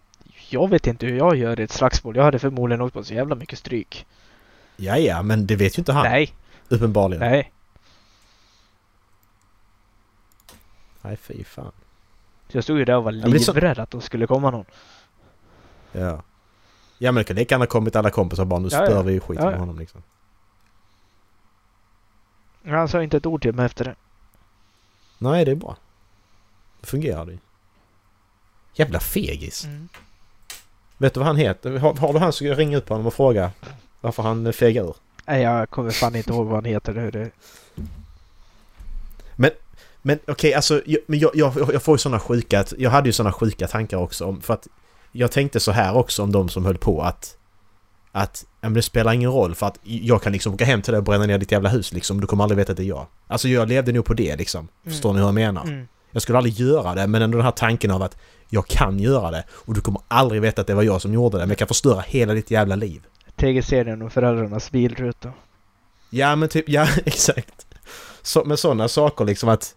[0.50, 2.16] Jag vet inte hur jag gör i ett slagsmål.
[2.16, 4.06] Jag hade förmodligen åkt på så jävla mycket stryk.
[4.78, 6.04] Ja, ja, men det vet ju inte han.
[6.04, 6.34] Nej,
[6.70, 7.20] Uppenbarligen.
[7.30, 7.52] nej.
[11.02, 11.72] Nej, fy fan.
[12.50, 14.66] Så jag stod ju där och var så- livrädd att de skulle komma någon.
[15.92, 16.22] Ja.
[16.98, 19.20] Ja men det kan lika gärna ha kommit alla kompisar bara nu Ja, spör vi
[19.20, 19.58] skiten Ja, ja.
[19.58, 20.04] honom liksom.
[22.66, 23.96] Han sa inte ett ord till mig efter det.
[25.18, 25.78] Nej, det är bra.
[26.82, 27.38] Det fungerar det ju.
[28.74, 29.66] Jävla fegis.
[29.66, 29.90] Mm.
[30.98, 31.78] Vet du vad han heter?
[31.78, 33.52] Har, har du han så ut på honom och fråga
[34.02, 34.96] varför han fegar ur.
[35.26, 36.94] Nej, jag kommer fan inte ihåg vad han heter.
[36.94, 37.32] Det, det.
[40.06, 42.66] Men okej, alltså jag, men jag, jag, jag får ju sådana sjuka...
[42.78, 44.42] Jag hade ju sådana sjuka tankar också om...
[44.42, 44.68] För att
[45.12, 47.38] jag tänkte så här också om de som höll på att...
[48.16, 50.92] Att ja, men det spelar ingen roll för att jag kan liksom åka hem till
[50.92, 52.22] dig och bränna ner ditt jävla hus liksom.
[52.22, 53.06] Du kommer aldrig veta att det är jag.
[53.28, 54.68] Alltså jag levde nog på det liksom.
[54.84, 55.64] Förstår ni hur jag menar?
[55.64, 55.88] Mm.
[56.12, 58.18] Jag skulle aldrig göra det men ändå den här tanken av att
[58.50, 61.38] jag kan göra det och du kommer aldrig veta att det var jag som gjorde
[61.38, 63.02] det men jag kan förstöra hela ditt jävla liv.
[63.36, 65.34] TG-serien och föräldrarnas bilruta.
[66.10, 67.66] Ja men typ, ja exakt.
[68.22, 69.76] Så, med sådana saker liksom att...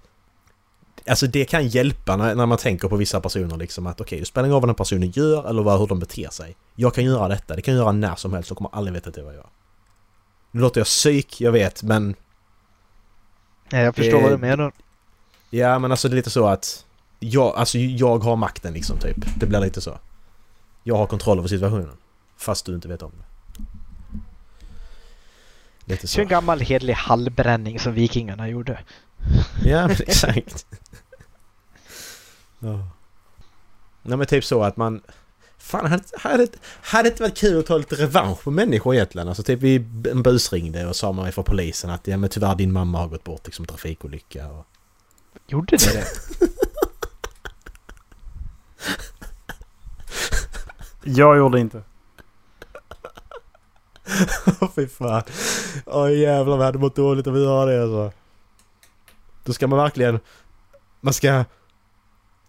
[1.08, 4.26] Alltså det kan hjälpa när, när man tänker på vissa personer liksom att okej, det
[4.26, 6.56] spelar ingen roll vad den personen gör eller vad, hur de beter sig.
[6.74, 9.08] Jag kan göra detta, det kan jag göra när som helst, jag kommer aldrig veta
[9.08, 9.46] att det var jag.
[10.50, 12.14] Nu låter jag psyk, jag vet, men...
[13.72, 14.72] Nej, jag förstår Eh, vad du menar.
[15.50, 16.84] Ja men alltså det är lite så att...
[17.20, 19.16] Jag, alltså jag har makten liksom typ.
[19.40, 19.98] Det blir lite så.
[20.82, 21.96] Jag har kontroll över situationen.
[22.36, 23.24] Fast du inte vet om det.
[25.92, 26.30] Lite Så en så.
[26.30, 28.78] gammal hedlig hallbränning som vikingarna gjorde.
[29.64, 30.66] Ja, men exakt.
[32.58, 32.88] Ja.
[34.02, 35.02] Nej men typ så att man...
[35.58, 36.48] Fan, hade, hade,
[36.82, 39.28] hade det inte varit kul att ta lite revansch på människor egentligen?
[39.28, 39.76] Alltså typ vi
[40.10, 43.24] en busringde och sa man från polisen att ja men tyvärr din mamma har gått
[43.24, 44.66] bort liksom trafikolycka och...
[45.46, 46.06] Gjorde det det?
[51.08, 51.82] Jag gjorde inte.
[54.60, 55.22] Åh fy fan.
[55.86, 58.12] Åh jävlar vad jag hade mått dåligt om vi gör det alltså.
[59.44, 60.20] Då ska man verkligen...
[61.00, 61.44] Man ska...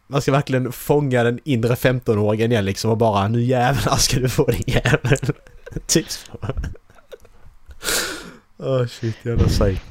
[0.07, 4.29] Man ska verkligen fånga den inre 15-åringen igen liksom och bara nu jävlar ska du
[4.29, 5.17] få din jävel.
[5.87, 6.31] typ så.
[8.59, 9.81] Åh shit jävla psyk.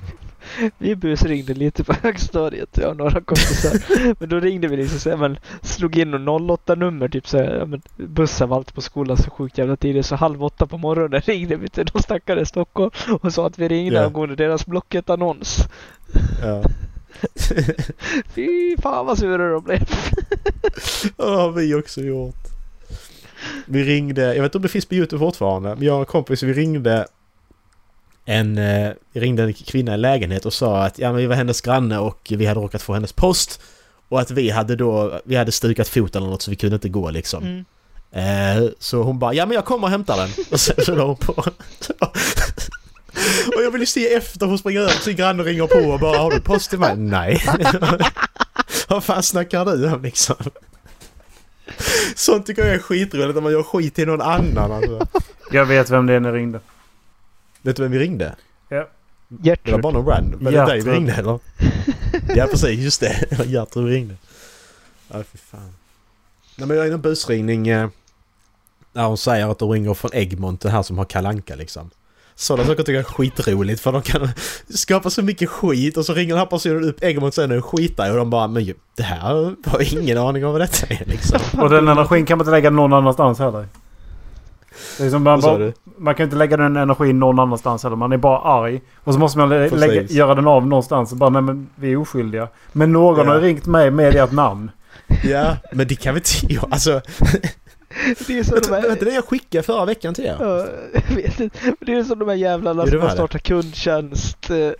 [0.78, 3.72] Vi busringde lite på högstadiet, jag och några kompisar.
[4.20, 7.82] men då ringde vi liksom såhär, men slog in någon 08-nummer typ såhär, ja men
[7.96, 10.06] bussen var alltid på skolan så sjukt jävla tidigt.
[10.06, 12.90] Så halv åtta på morgonen ringde vi till de stackare i Stockholm
[13.22, 14.06] och sa att vi ringde Ja.
[14.06, 15.58] angående deras Blocket-annons.
[16.42, 16.62] Ja.
[18.34, 19.80] Fy fan vad sura de blev.
[21.16, 22.46] Ja, vi också gjort.
[23.66, 26.06] Vi ringde, jag vet inte om det finns på Youtube fortfarande, men jag och en
[26.06, 27.06] kompis vi ringde
[28.24, 31.60] en, eh, ringde en kvinna i lägenhet och sa att ja, men vi var hennes
[31.60, 33.60] granne och vi hade råkat få hennes post.
[34.08, 36.88] Och att vi hade då, vi hade stukat fot eller något så vi kunde inte
[36.88, 37.44] gå liksom.
[37.44, 37.64] Mm.
[38.12, 40.30] Eh, så hon bara ja men jag kommer och hämtar den.
[40.50, 41.44] Och sen så la hon på.
[43.56, 46.00] och jag ville se efter hon springer över till sin granne och ringer på och
[46.00, 46.96] bara har du post till mig?
[46.96, 47.42] Nej.
[48.88, 50.36] Vad fan snackar du om liksom?
[52.16, 55.06] Sånt tycker jag är skitroligt när man gör skit till någon annan alltså.
[55.52, 56.60] Jag vet vem det är ni ringde.
[57.62, 58.36] Vet du vem vi ringde?
[58.68, 58.88] Det var
[59.42, 59.80] Gertrud.
[59.80, 60.44] bara någon random.
[60.44, 60.94] Var det dig vi Gertrud.
[60.94, 61.38] ringde eller?
[62.34, 63.26] Ja precis, just det.
[63.30, 64.14] Det var Gertrud vi ringde.
[65.08, 65.74] Ja fy fan.
[66.56, 67.68] Nej men jag är i en busringning.
[67.68, 67.88] eh,
[68.92, 71.90] Där hon säger att de ringer från Egmont, det här som har kalanka liksom.
[72.38, 74.28] Sådana saker tycker jag är skitroligt för de kan
[74.68, 77.64] skapa så mycket skit och så ringer den här personen upp en gång sen och
[77.64, 81.38] skitar och de bara men det här har ingen aning om vad detta är liksom.
[81.60, 83.66] Och den energin kan man inte lägga någon annanstans heller.
[84.98, 87.96] Det är som man, bara, man kan inte lägga den energin någon annanstans heller.
[87.96, 88.80] Man är bara arg.
[89.04, 91.12] Och så måste man lägga, göra den av någonstans.
[91.12, 92.48] Och bara nej men vi är oskyldiga.
[92.72, 93.32] Men någon Ja.
[93.32, 94.70] har ringt mig med ert namn.
[95.24, 96.66] Ja, men det kan vi inte.
[96.70, 97.00] Alltså,
[98.26, 99.04] Det är som de här...
[99.04, 100.36] det jag skickade förra veckan till er?
[100.40, 100.66] Ja,
[101.08, 101.58] jag vet inte.
[101.80, 103.14] Det är som de här jävlarna det som har det.
[103.14, 104.70] startat kundtjänst eh,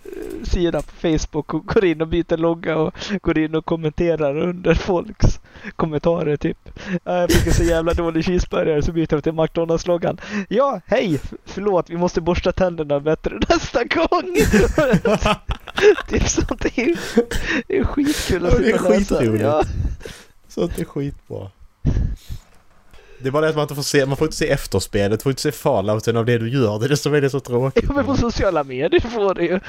[0.43, 4.75] sida på Facebook och går in och byter logga och går in och kommenterar under
[4.75, 5.41] folks
[5.77, 6.59] kommentarer typ.
[7.05, 10.21] "Ja, Jag fick en så jävla dålig cheeseburgare så byter de till McDonalds-loggan.
[10.49, 11.21] Ja, hej!
[11.45, 14.37] Förlåt, vi måste borsta tänderna bättre nästa gång.
[16.09, 16.61] typ sånt.
[16.61, 16.97] Det är,
[17.67, 19.15] det är skitkul att det är sitta och läsa.
[19.19, 19.43] skitroligt.
[19.45, 19.63] Ja.
[20.49, 21.51] Sånt är skitbra.
[23.19, 25.31] Det är bara det att man inte får se, man får inte se efterspelet, får
[25.31, 26.79] inte se fallouten av det du gör.
[26.79, 27.85] Det är det som är det så tråkigt.
[27.89, 29.61] ja, men på sociala medier får du ju.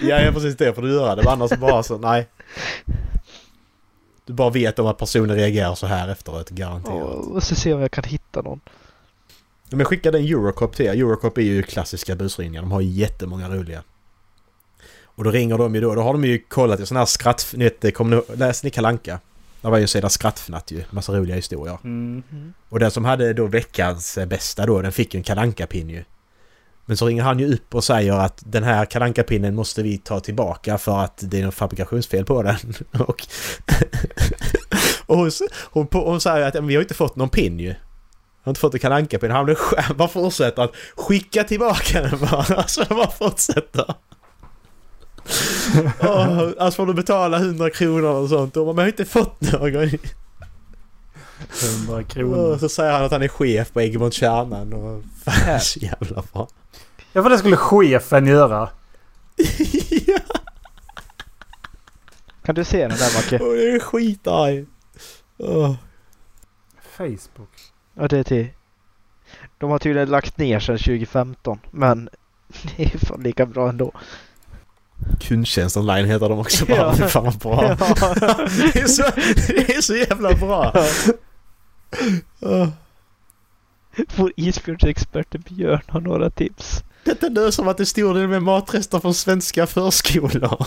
[0.00, 1.16] Ja, ja precis det får du göra.
[1.16, 2.28] Det var annars bara så, nej.
[4.26, 7.26] Du bara vet om att personen reagerar så här efteråt, garanterat.
[7.26, 8.60] Och så se om jag kan hitta någon.
[9.70, 10.92] Men jag skickade en Eurocop till er.
[10.92, 12.62] Eurocop är ju klassiska busringningar.
[12.62, 13.82] De har ju jättemånga roliga.
[15.04, 15.94] Och då ringer de ju då.
[15.94, 17.52] Då har de ju kollat i sådana här skratt...
[17.56, 19.20] Ni vet, kommer ni, läste ni Kalle Anka?
[19.62, 20.84] Det var ju en sida skrattfnatt ju.
[20.90, 21.78] Massa roliga historier.
[21.84, 22.22] Mm.
[22.68, 25.90] Och den som hade då veckans eh, bästa då, den fick ju en kalanka pin
[25.90, 26.04] ju.
[26.86, 29.98] Men så ringer han ju upp och säger att den här kalanka pinnen måste vi
[29.98, 32.56] ta tillbaka för att det är något fabrikationsfel på den.
[33.06, 33.26] och
[35.06, 35.30] och hon,
[35.70, 37.68] hon, hon säger att vi har inte fått någon pin ju.
[37.68, 39.30] Jag har inte fått en kalanka pin.
[39.30, 42.56] Han han bara fortsätter att skicka tillbaka den bara.
[42.56, 43.94] Alltså bara fortsätter.
[46.00, 48.56] oh, alltså får du betala 100 kronor och sånt.
[48.56, 49.62] Och man har inte fått någon.
[49.64, 49.98] 100
[51.98, 52.58] Och kronor.
[52.58, 56.48] så säger han att han är chef på Egmont Kärnan och fan så jävla bra.
[57.12, 58.68] Ja för det skulle chefen göra.
[60.06, 60.18] ja,
[62.44, 63.38] Kan du se den där Macke?
[63.44, 64.66] och jag är skitarg.
[65.38, 65.74] Åh.
[66.96, 67.50] Facebook.
[67.94, 68.48] Ja, det är till...
[69.58, 72.08] De har tydligen lagt ner sedan 2015, men
[72.76, 73.92] det är fan lika bra ändå.
[75.20, 76.76] Kundtjänst online heter de också bara.
[76.78, 76.94] Ja.
[76.96, 77.62] Fy fan vad bra.
[78.72, 79.02] det, är så,
[79.48, 80.84] det är så jävla bra.
[84.16, 86.84] Vår isbjörnsexpert Björn har några tips.
[87.04, 90.66] Detta löser man till stor del med matrester från svenska förskolor.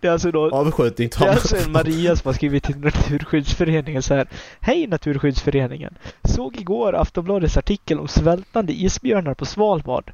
[0.00, 2.78] Det är alltså då Avskjutning det tar är alltså en Maria som har skrivit till
[2.78, 4.28] Naturskyddsföreningen så här.
[4.60, 5.94] Hej Naturskyddsföreningen!
[6.24, 10.12] Såg igår Aftonbladets artikel om svältande isbjörnar på Svalbard.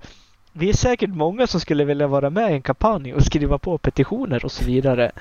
[0.59, 3.79] Vi är säkert många som skulle vilja vara med i en kampanj och skriva på
[3.79, 5.13] petitioner och så vidare.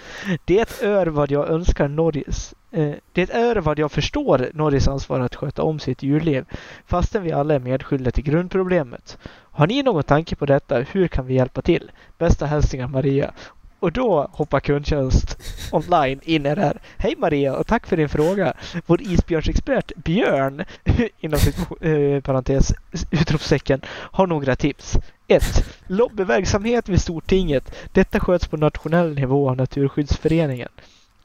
[0.46, 2.54] Det är vad jag önskar Norges...
[2.72, 6.46] Eh, det är vad jag förstår Norges ansvar att sköta om sitt djurliv
[6.86, 9.18] fastän vi alla är medskyldiga till grundproblemet.
[9.52, 10.80] Har ni någon tanke på detta?
[10.80, 11.92] Hur kan vi hjälpa till?
[12.18, 13.32] Bästa hälsningar Maria.
[13.80, 15.38] Och då hoppar kundtjänst
[15.72, 16.80] online in i det här.
[16.98, 18.54] Hej Maria och tack för din fråga.
[18.86, 20.64] Vår isbjörnsexpert Björn,
[21.20, 22.74] inom sitt, eh, parentes,
[23.12, 24.98] utropstecken, har några tips.
[25.28, 25.66] 1.
[25.88, 27.76] Lobbyverksamhet vid Stortinget.
[27.92, 30.70] Detta sköts på nationell nivå av Naturskyddsföreningen.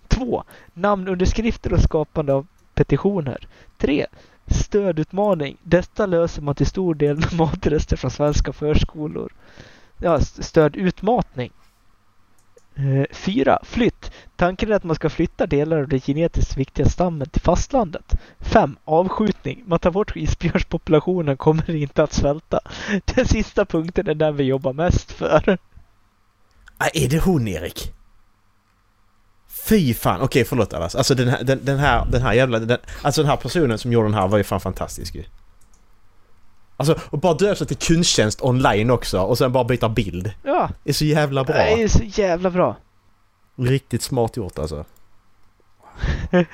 [0.09, 0.45] 2.
[0.75, 3.49] Namnunderskrifter och skapande av petitioner.
[3.79, 4.07] 3.
[4.47, 5.57] Stödutmaning.
[5.63, 9.33] Detta löser man till stor del med matrester från svenska förskolor.
[9.99, 11.53] Ja, stödutmatning.
[12.81, 13.59] Eh, 4.
[13.63, 14.11] Flytt.
[14.37, 18.15] Tanken är att man ska flytta delar av den genetiskt viktiga stammen till fastlandet.
[18.41, 18.77] 5.
[18.85, 19.63] Avskjutning.
[19.67, 22.61] Man tar bort isbjörnspopulationen kommer inte att svälta.
[23.15, 25.59] Den sista punkten är den vi jobbar mest för.
[26.79, 27.93] Ah, är det hon Erik?
[29.69, 30.95] Fy fan, okej förlåt Allas.
[30.95, 32.59] Alltså den här, den, den här, den här jävla...
[32.59, 35.25] Den, alltså den här personen som gjorde den här var ju fan fantastisk ju.
[36.81, 40.33] Alltså, och bara döpa sig till kundtjänst online också och sen bara byta bild.
[40.43, 41.57] Ja, Det är så jävla bra.
[41.57, 42.77] det är så jävla bra.
[43.57, 44.85] Riktigt smart gjort alltså.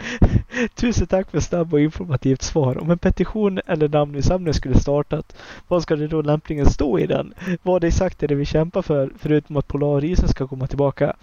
[0.75, 2.79] Tusen tack för snabb och informativt svar.
[2.79, 5.37] Om en petition eller namninsamling skulle startat,
[5.69, 7.35] vad ska det då lämpligen stå i den?
[7.63, 11.17] Vad exakt är det vi kämpar för, förutom att polarisen ska komma tillbaka?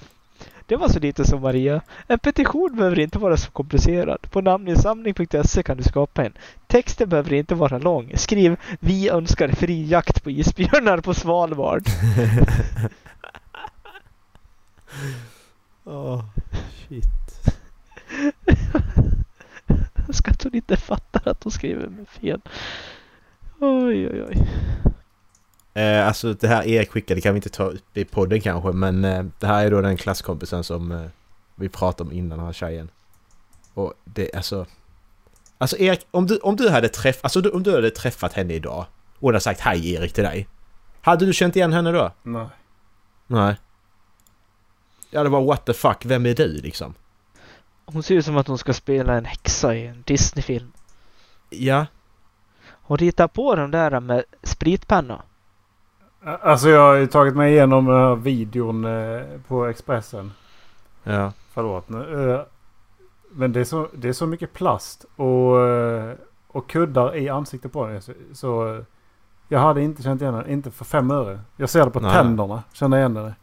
[0.66, 1.82] Det var så lite som Maria.
[2.08, 4.32] En petition behöver inte vara så komplicerad.
[4.32, 6.34] På namninsamling.se kan du skapa en.
[6.68, 8.12] Texten behöver inte vara lång.
[8.16, 11.84] Skriv Vi önskar fri jakt på isbjörnar på Svalbard.
[15.84, 16.24] Åh,
[16.88, 17.06] shit.
[20.08, 22.42] Jag ska att hon inte fattar att hon skriver med fel.
[23.60, 24.48] Oj, oj, oj.
[25.74, 29.06] Eh, alltså det här Erik skickade kan vi inte ta upp i podden kanske men
[29.06, 31.06] eh, det här är då den klasskompisen som eh,
[31.56, 32.90] vi pratade om innan den här tjejen.
[33.74, 34.66] Och det alltså...
[35.58, 38.54] Alltså Erik, om du, om du hade träffat, alltså du- om du hade träffat henne
[38.54, 40.48] idag och hon hade sagt hej Erik till dig.
[41.02, 42.12] Hade du känt igen henne då?
[42.24, 42.48] Nej.
[43.28, 43.56] Nej.
[45.10, 46.94] Ja det var what the fuck, vem är du liksom?
[47.86, 50.72] Hon ser ut som att hon ska spela en häxa i en Disney-film.
[51.50, 51.86] Ja.
[52.68, 55.22] Hon ritar på de där med spritpenna.
[56.26, 60.32] Alltså jag har ju tagit mig igenom uh, videon eh, på Expressen.
[61.04, 61.32] Ja.
[61.54, 62.32] Förlåt nu.
[62.32, 62.42] Eh,
[63.32, 65.56] men det är, så, det är så mycket plast och,
[66.48, 68.02] och kuddar i ansiktet på det.
[68.02, 68.84] Så, så
[69.48, 70.52] jag hade inte känt igen det.
[70.52, 71.40] Inte för fem öre.
[71.58, 72.14] Jag ser det på Nej.
[72.14, 72.64] tänderna.
[72.74, 73.36] Känner igen det.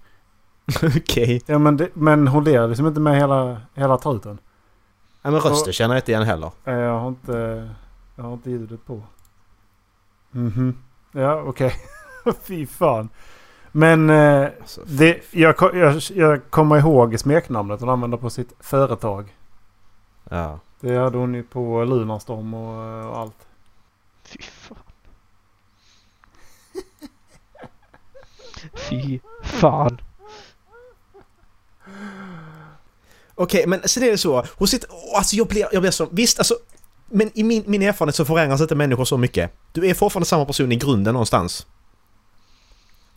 [0.96, 1.42] Okej.
[1.46, 4.38] Ja, men, det, men hon ler liksom inte med hela, hela truten.
[5.22, 6.50] Ja, men rösten känner jag inte igen heller.
[6.64, 7.68] Jag har inte,
[8.16, 9.02] jag har inte ljudet på.
[10.30, 10.76] Mhm.
[11.12, 11.74] Ja, okej.
[12.42, 13.08] Fy fan.
[13.72, 19.34] Men eh, Alltså, det, jag, jag, jag kommer ihåg smeknamnet hon använde på sitt företag.
[20.30, 20.58] Ja.
[20.80, 23.34] Det hade hon ju på Lunarstorm och, och allt.
[24.24, 24.76] Fy fan.
[28.74, 30.00] Fy fan.
[33.34, 34.44] Okej, men så det är så.
[34.56, 34.88] Hon sitter...
[34.92, 36.08] åh, Alltså jag blir, jag blir så...
[36.10, 36.54] Visst, alltså...
[37.06, 39.52] Men i min, min erfarenhet så förändras inte människor så mycket.
[39.72, 41.66] Du är fortfarande samma person i grunden någonstans.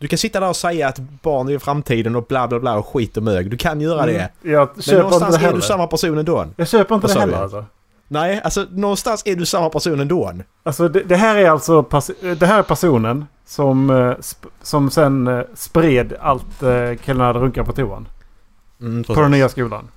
[0.04, 2.86] Du kan sitta där och säga att barn är framtiden och bla bla bla och
[2.86, 3.50] skit och mög.
[3.50, 4.12] Du kan göra det.
[4.12, 6.46] Mm, Jag Men någonstans är du samma person ändå.
[6.56, 7.64] Jag köper inte det heller alltså.
[8.08, 10.32] Nej, alltså någonstans är du samma person ändå.
[10.62, 11.82] Alltså det, det här är alltså
[12.38, 14.14] det här är personen som, eh,
[14.62, 18.08] som sen eh, spred allt eh, killarna hade runkat på toan.
[18.80, 19.88] Mm, På den nya skolan.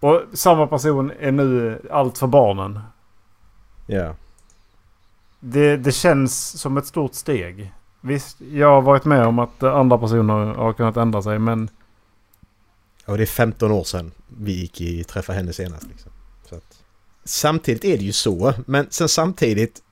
[0.00, 2.80] Och samma person är nu allt för barnen.
[3.86, 4.14] Ja.
[5.40, 7.72] Det, det känns som ett stort steg.
[8.04, 11.70] Visst, jag har varit med om att eh, andra personer har kunnat ändra sig men
[13.06, 15.86] Och det är 15 år sedan vi gick i träffa henne senast.
[15.88, 16.12] Liksom.
[16.48, 16.84] Så att,
[17.24, 19.82] samtidigt är det ju så, men sen samtidigt...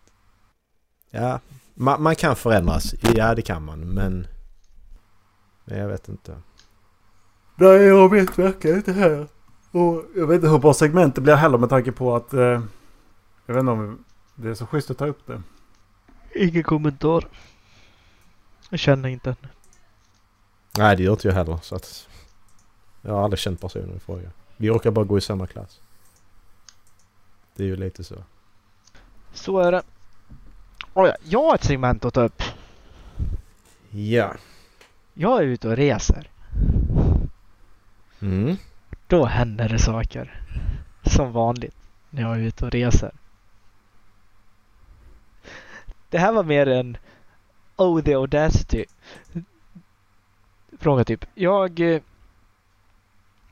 [1.11, 1.41] Ja,
[1.75, 2.95] man, man kan förändras.
[3.15, 4.27] Ja, det kan man, men...
[5.65, 6.37] men Jag vet inte.
[7.57, 9.27] Nej, jag vet verkligen inte här.
[9.71, 12.33] Och jag vet inte hur bra segment det blir heller med tanke på att...
[12.33, 12.63] Eh,
[13.47, 15.43] jag vet inte om det är så schysst att ta upp det.
[16.35, 17.25] Ingen kommentar.
[18.71, 19.53] Jag känner inte henne.
[20.79, 21.59] Nej, det gör inte jag heller.
[21.63, 22.09] Så att,
[23.03, 24.31] jag har aldrig känt personen i fråga.
[24.57, 25.81] Vi råkar bara gå i samma klass.
[27.57, 28.15] Det är ju lite så.
[29.33, 29.83] Så är det.
[30.95, 32.43] Oh ja, jag har ett segment att ta upp.
[33.91, 34.35] Ja.
[35.15, 36.31] Jag är ute och reser.
[38.21, 38.57] Mm.
[39.07, 40.43] Då händer det saker.
[41.03, 41.77] Som vanligt
[42.11, 43.13] när jag är ute och reser.
[46.09, 46.97] Det här var mer en
[47.81, 48.85] Oh the audacity.
[50.79, 51.25] Fråga typ.
[51.35, 52.01] Jag, eh,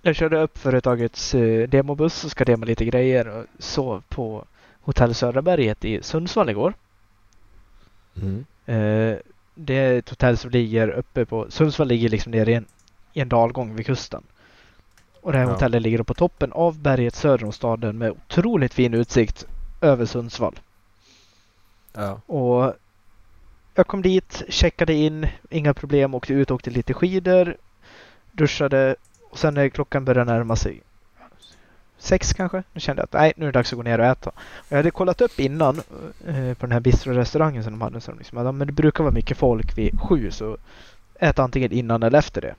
[0.02, 4.44] jag körde upp företagets eh, demobuss och ska dema lite grejer och sov på
[4.80, 6.74] Hotell Söderberget i Sundsvall igår.
[8.16, 8.44] Mm.
[8.66, 9.18] Eh,
[9.54, 12.66] det är ett hotell som ligger uppe på Sundsvall ligger liksom nere i en,
[13.12, 14.22] i en dalgång vid kusten.
[15.20, 15.52] Och det här Ja.
[15.52, 19.46] hotellet ligger på toppen av berget söder om staden med otroligt fin utsikt
[19.80, 20.60] över Sundsvall.
[21.92, 22.20] Ja.
[22.26, 22.74] Och
[23.78, 27.56] jag kom dit, checkade in, inga problem, åkte ut, åkte lite skidor,
[28.32, 28.96] duschade
[29.30, 30.80] och sen när klockan började närma sig
[31.98, 34.04] sex kanske, då kände jag att nej, nu är det dags att gå ner och
[34.06, 34.30] äta.
[34.30, 35.76] Och jag hade kollat upp innan
[36.26, 39.04] eh, på den här bistrorestaurangen som de hade, så de liksom, ja, men det brukar
[39.04, 40.56] vara mycket folk vid sju, så
[41.20, 42.54] ät antingen innan eller efter det.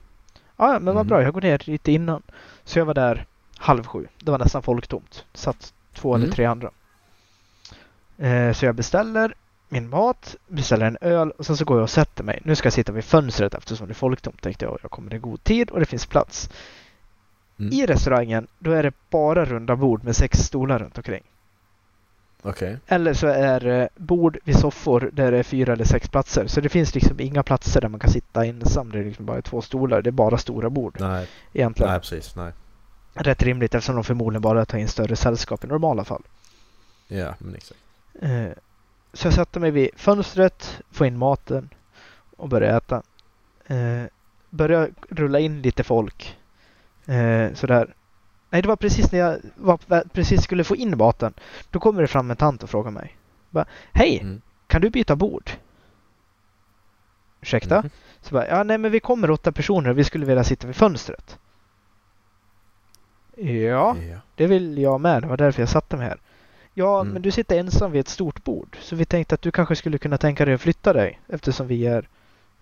[0.57, 1.07] Ja, men vad Mhm.
[1.07, 2.21] bra, jag går ner lite innan.
[2.63, 3.25] Så jag var där
[3.57, 4.07] halv sju.
[4.19, 5.25] Det var nästan folktomt.
[5.31, 6.23] Det satt två Mm.
[6.23, 6.69] eller tre andra.
[8.17, 9.33] Eh, så jag beställer
[9.69, 12.39] min mat, beställer en öl och sen så går jag och sätter mig.
[12.43, 14.79] Nu ska jag sitta vid fönstret eftersom det är folktomt tänkte jag.
[14.81, 16.49] Jag kommer i god tid och det finns plats.
[17.59, 17.73] Mm.
[17.73, 21.23] I restaurangen då är det bara runda bord med sex stolar runt omkring.
[22.41, 22.77] Okej.
[22.87, 26.47] Eller så är det bord vid soffor där det är fyra eller sex platser.
[26.47, 28.91] Så det finns liksom inga platser där man kan sitta ensam.
[28.91, 30.01] Det är liksom bara två stolar.
[30.01, 31.91] Det är bara stora bord Nej, egentligen.
[31.91, 32.35] nej precis.
[32.35, 32.51] Nej.
[33.13, 36.23] Rätt rimligt eftersom de förmodligen bara tar in större sällskap i normala fall.
[37.07, 37.79] Ja, men exakt.
[38.21, 38.47] Eh,
[39.13, 41.69] Så jag satte mig vid fönstret, få in maten
[42.37, 43.03] och började äta.
[43.67, 44.03] Eh,
[44.49, 46.37] Började rulla in lite folk.
[47.05, 47.93] Eh, Sådär.
[48.49, 51.33] Nej, det var precis när jag var, precis skulle få in maten.
[51.71, 53.17] Då kommer det fram en tant och frågar mig.
[53.49, 54.41] Bara, Hej, Mm.
[54.67, 55.51] kan du byta bord?
[57.41, 57.79] Ursäkta?
[57.81, 57.89] Mhm.
[58.21, 60.75] Så bara, ja nej men vi kommer åtta personer och vi skulle vilja sitta vid
[60.75, 61.39] fönstret.
[63.35, 64.17] Ja, Ja.
[64.35, 65.21] det vill jag med.
[65.21, 66.19] Det var därför jag satte mig här.
[66.79, 67.13] Ja, Mm.
[67.13, 68.77] men du sitter ensam vid ett stort bord.
[68.81, 71.87] Så vi tänkte att du kanske skulle kunna tänka dig att flytta dig eftersom vi
[71.87, 72.07] är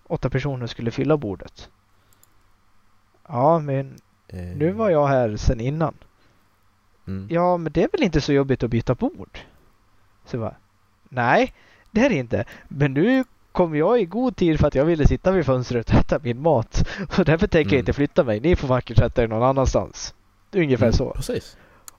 [0.08, 1.70] åtta personer och skulle fylla bordet.
[3.28, 3.96] Ja, men
[4.30, 5.94] Eh, nu var jag här sen innan.
[7.08, 7.28] Mm.
[7.32, 9.40] ja men det är väl inte så jobbigt att byta bord?
[10.26, 10.56] Så jag bara,
[11.10, 11.54] nej
[11.92, 12.46] det är det inte.
[12.68, 15.96] Men nu kom jag i god tid för att jag ville sitta vid fönstret och
[15.96, 16.88] äta min mat.
[17.18, 17.80] Och därför tänker jag Mm.
[17.80, 18.40] inte flytta mig.
[18.40, 20.14] Ni får vackert sätta er någon annanstans.
[20.52, 21.12] Ungefär Mm, så.
[21.12, 21.58] Precis.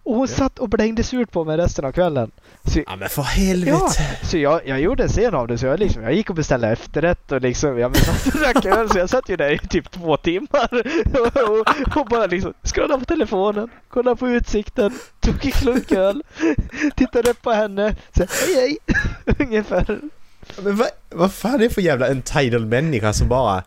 [0.09, 0.37] Och hon Ja.
[0.37, 2.31] satt och blängde surt på mig resten av kvällen.
[2.65, 4.19] Så, Ja men för helvete!
[4.23, 6.69] så jag, jag gjorde en scen av det så jag, liksom, jag gick och beställde
[6.69, 7.93] efterrätt och liksom, jag
[8.33, 10.69] drack öl så jag satt ju där i typ två timmar
[11.21, 16.23] och, och, och bara liksom scrollade på telefonen, kollade på utsikten, tog en klunk öl,
[16.97, 18.77] tittade på henne, så hej hej,
[19.47, 20.01] ungefär.
[20.63, 23.63] Men vad, vad fan är det för jävla entitled människa som bara...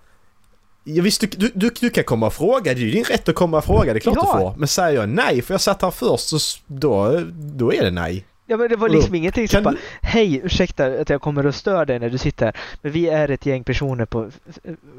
[0.84, 3.30] Ja, visst, du, du, du, du kan komma och fråga, det är ju din rätt
[3.30, 4.34] att komma och fråga, det är klart Ja.
[4.36, 4.56] du får.
[4.58, 8.26] Men säger jag nej för jag satt här först så då, då är det nej.
[8.52, 8.93] Ja men det var Vadå?
[8.99, 12.45] liksom ingenting som bara, hej ursäkta att jag kommer och stör dig när du sitter
[12.45, 12.56] här.
[12.82, 14.30] Men vi är ett gäng personer på,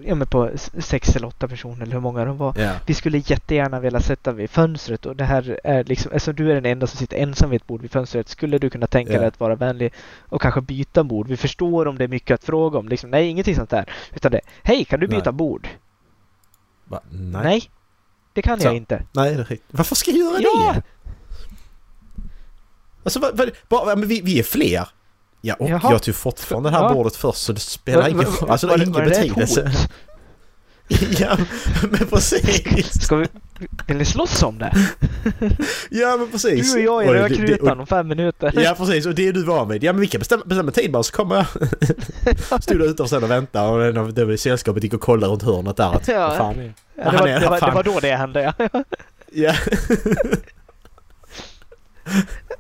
[0.05, 2.55] ja men på sex eller åtta personer eller hur många de var.
[2.59, 2.73] Ja.
[2.87, 6.55] Vi skulle jättegärna vilja sätta vid fönstret och det här är liksom, eftersom du är
[6.55, 9.19] den enda som sitter ensam vid ett bord vid fönstret, skulle du kunna tänka Ja.
[9.19, 11.29] dig att vara vänlig och kanske byta bord?
[11.29, 12.89] Vi förstår om det är mycket att fråga om.
[12.89, 13.93] Liksom, nej, ingenting sånt där.
[14.15, 15.37] Utan det, hej, kan du byta Nej.
[15.37, 15.69] bord?
[16.85, 17.71] Va, nej.
[18.33, 18.67] det kan Så.
[18.67, 19.03] jag inte.
[19.13, 19.59] Nej, det är.
[19.71, 20.73] Varför ska jag göra Ja!
[20.75, 20.83] det?
[23.05, 24.89] Alltså, vad, vad, bara, men vi, vi är fler.
[25.41, 25.93] Ja, och Jaha.
[25.93, 26.93] jag tog fortfarande det här Ja.
[26.95, 28.51] bordet först så det spelar ingen roll.
[28.51, 29.73] Alltså det har ingen betydelse.
[31.19, 31.37] ja,
[31.91, 33.03] men precis.
[33.05, 33.27] Ska vi,
[33.87, 34.73] vill ni slåss om det?
[35.91, 36.75] Ja, men precis.
[36.75, 38.53] Du och jag i rödkrutan om fem minuter.
[38.57, 39.85] Ja precis, och det är du van vid.
[39.85, 41.47] Ja men vi kan bestämma, bestämma tid bara så kommer jag.
[42.63, 45.33] Stod där utanför sen och väntade och en av det i sällskapet gick och kollade
[45.33, 46.35] runt hörnet där att Ja.
[46.39, 48.85] fan Ja, det, var, det, var, det var då det hände ja.
[49.33, 49.55] Ja.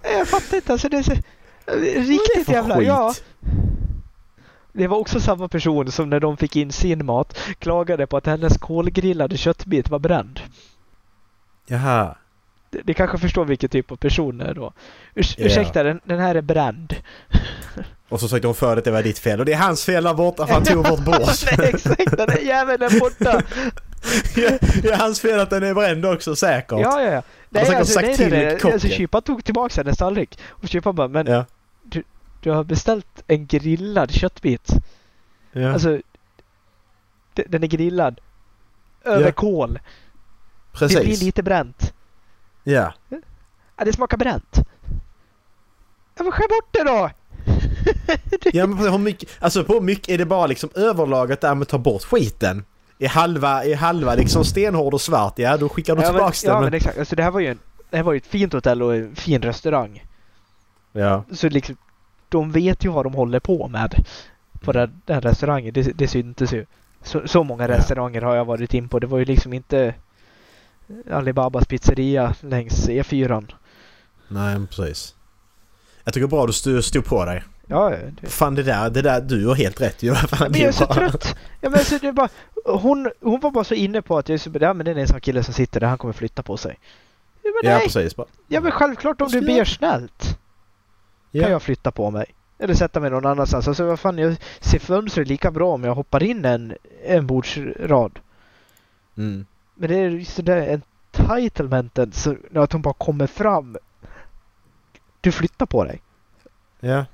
[0.02, 1.12] Jag fattar inte alltså det är så
[1.66, 2.76] det riktigt för jävla...
[2.76, 2.88] skit?
[2.88, 3.14] Ja.
[4.72, 8.26] Det var också samma person som när de fick in sin mat klagade på att
[8.26, 10.40] hennes kolgrillade köttbit var bränd.
[11.66, 12.16] Jaha.
[12.70, 14.72] Det, det kanske förstår vilken typ av person det är då.
[15.14, 15.46] Urs, Ja.
[15.46, 16.96] Ursäkta, den, den här är bränd.
[18.08, 20.04] Och så sökte hon för att det var ditt fel och det är hans fel
[20.04, 21.06] där borta för han tog bord.
[21.58, 23.42] Nej exakt, den där jäveln är borta.
[24.82, 26.78] Det är hans fel att den är bränd också säkert.
[26.80, 27.22] Ja, ja, ja.
[27.54, 28.54] Nej, säkert alltså, sagt nej, till nej, nej.
[28.58, 28.72] kocken.
[28.72, 30.38] Alltså, kyparen tog tillbaka hennes tallrik.
[30.48, 31.44] Och kyparen bara, men Ja.
[32.40, 34.70] du har beställt en grillad köttbit.
[35.52, 35.72] ja.
[35.72, 36.00] Alltså,
[37.34, 38.20] den är grillad.
[39.04, 39.32] Över Ja.
[39.32, 39.72] kol.
[40.78, 41.22] Det blir Precis.
[41.22, 41.94] lite bränt.
[42.64, 42.92] Ja.
[43.76, 44.56] Ja, det smakar bränt.
[46.16, 47.10] Ja, men skär bort det då!
[48.52, 51.68] Ja men hur mycket, alltså på mycket är det bara liksom överlaget där med att
[51.68, 52.64] ta bort skiten?
[53.04, 56.44] Är halva, är halva liksom stenhård och svart, ja då skickar du ja, men, tillbaks
[56.44, 56.60] ja, den.
[56.60, 56.98] men Men, exakt.
[56.98, 57.58] Alltså, det här var ju en,
[57.90, 60.04] det här var ju ett fint hotell och en fin restaurang.
[60.92, 61.24] ja.
[61.32, 61.76] Så liksom,
[62.28, 64.04] de vet ju vad de håller på med
[64.60, 65.74] på den, den restaurangen.
[65.74, 66.66] Det, det syntes ju.
[67.02, 67.68] Så, så många Ja.
[67.68, 68.98] restauranger har jag varit in på.
[68.98, 69.94] Det var ju liksom inte
[71.10, 73.52] Alibabas pizzeria längs E4.
[74.28, 75.14] Nej precis.
[76.04, 77.42] Jag tycker bra du stod på dig.
[77.72, 80.14] Ja, det, Fan det där, det där, du har helt rätt ju.
[80.14, 81.36] Fan, men jag är så bara- trött.
[81.60, 82.28] Ja, men alltså, det bara,
[82.64, 84.96] hon, hon var bara så inne på att jag är så, ja, men det är
[84.96, 86.78] en sån kille som sitter där, han kommer flytta på sig.
[87.42, 87.86] Ja, men Ja nej.
[87.86, 88.16] precis.
[88.16, 88.26] Bara.
[88.48, 90.38] Ja men självklart om du ber snällt
[91.30, 91.42] Ja.
[91.42, 92.24] kan jag flytta på mig.
[92.58, 93.68] Eller sätta mig någon annanstans.
[93.68, 98.18] Alltså vad fan, jag ser fönstret lika bra om jag hoppar in en, en bordsrad.
[99.16, 99.46] Mm.
[99.74, 100.80] Men det är just det där
[101.18, 103.76] entitlementen, så att hon bara kommer fram.
[105.20, 106.02] Du flyttar på dig.
[106.80, 107.04] Ja.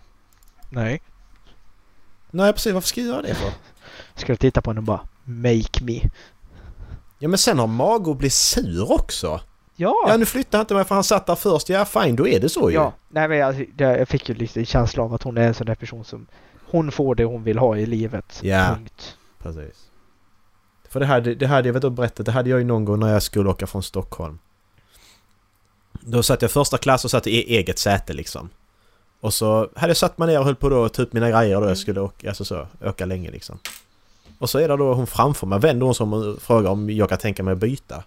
[0.68, 1.02] Nej.
[2.30, 3.52] Nej precis, varför ska jag göra det för?
[4.14, 6.00] Ska du titta på henne och bara Make me.
[7.18, 9.40] Ja men sen har Mago blivit sur också.
[9.76, 9.94] Ja!
[10.08, 11.68] Ja nu flyttar han inte mig för han satt där först.
[11.68, 12.74] Ja fine, då är det så ju.
[12.76, 12.92] ja.
[13.08, 15.74] Nej men jag, jag fick ju lite känsla av att hon är en sån där
[15.74, 16.26] person som
[16.70, 18.40] hon får det hon vill ha i livet.
[18.42, 18.74] Ja.
[18.74, 19.16] Punkt.
[19.42, 19.88] Precis.
[20.88, 23.00] För det hade, det hade jag vet att berätta, det hade jag ju någon gång
[23.00, 24.38] när jag skulle åka från Stockholm.
[25.92, 28.48] Då satt jag första klass och satt i e- eget säte liksom.
[29.20, 31.60] Och så hade jag satt mig ner och höll på då ta ut mina grejer
[31.60, 33.58] då jag skulle åka, alltså så, åka länge liksom.
[34.38, 36.90] Och så är det då hon framför mig, vänder hon sig om och frågar om
[36.90, 38.04] jag kan tänka mig att byta.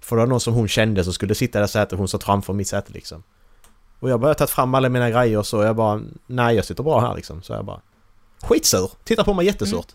[0.00, 2.52] För det var någon som hon kände som skulle sitta det sätet, hon satt framför
[2.52, 3.22] mitt säte liksom.
[4.00, 6.82] Och jag bara tagit fram alla mina grejer och så, jag bara nej jag sitter
[6.82, 7.42] bra här liksom.
[7.42, 7.80] Så jag bara
[8.42, 9.86] skitsur, tittar på mig jättesurt.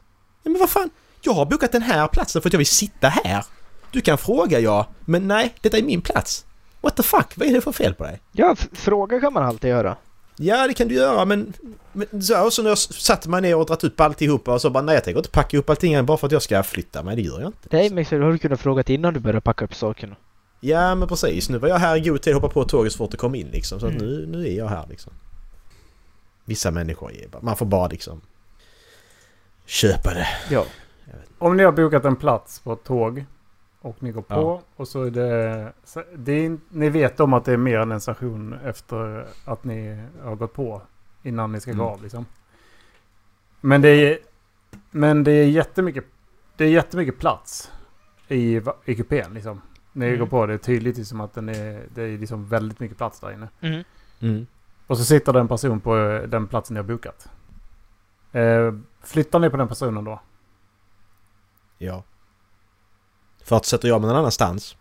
[0.44, 0.90] Ja, men vad fan,
[1.22, 3.46] jag har bokat den här platsen för att jag vill sitta här.
[3.92, 6.46] Du kan fråga ja, men nej, detta är min plats.
[6.82, 8.22] What the fuck, vad är det för fel på dig?
[8.32, 9.96] Ja, fråga kan man alltid göra.
[10.42, 11.54] Ja, det kan du göra, men...
[11.94, 14.70] men så, och så när jag satt mig ner och dratt upp alltihopa och så
[14.70, 17.04] bara nej, jag tänker inte packa upp allting än bara för att jag ska flytta
[17.04, 17.16] mig.
[17.16, 17.68] Det gör jag inte.
[17.72, 20.16] Nej men så har du kunnat fråga innan du började packa upp sakerna.
[20.60, 21.50] Ja, men precis.
[21.50, 23.36] Nu var jag här i god tid och hoppade på tåget så fort det kom
[23.36, 23.80] in liksom.
[23.80, 24.06] Så att Mm.
[24.06, 25.14] nu, nu är jag här liksom.
[26.46, 27.42] Vissa människor är bara...
[27.42, 28.22] Man får bara liksom...
[29.66, 30.28] Köpa det.
[30.52, 30.66] Ja.
[31.38, 33.26] Om ni har bokat en plats på ett tåg
[33.82, 34.62] Och ni går på Ja.
[34.76, 37.92] och så är det, så det är, Ni vet om att det är mer än
[37.92, 40.82] en station efter att ni har gått på.
[41.24, 41.94] Innan ni ska gå Mm.
[41.94, 42.26] av liksom.
[43.62, 44.18] Men det är,
[44.92, 46.06] men det är jättemycket,
[46.58, 47.72] det är jättemycket plats
[48.28, 49.62] i, i kupén liksom.
[49.94, 50.20] När ni Mm.
[50.20, 53.20] går på det är tydligt liksom att den är, det är liksom väldigt mycket plats
[53.20, 53.50] där inne.
[53.62, 53.84] Mm.
[54.20, 54.48] Mm.
[54.88, 57.30] Och så sitter det en person på eh, den platsen ni har bokat.
[58.32, 58.74] Eh,
[59.04, 60.20] flyttar ni på den personen då?
[61.78, 62.04] Ja.
[63.50, 64.76] För att sätter jag mig någon annanstans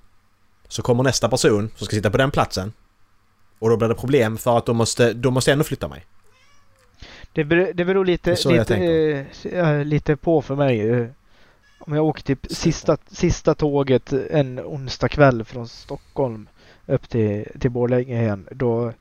[0.69, 2.73] så kommer nästa person som ska sitta på den platsen
[3.59, 6.07] och då blir det problem för att de måste, de måste ändå flytta mig.
[7.33, 10.91] Det, beror, det beror Det lite, jag lite, eh, lite på för mig.
[10.91, 11.07] eh.
[11.79, 16.49] Om jag åker typ sista, sista tåget en onsdag kväll från Stockholm
[16.87, 18.49] upp till, till Borlänge igen.
[18.51, 18.93] Då,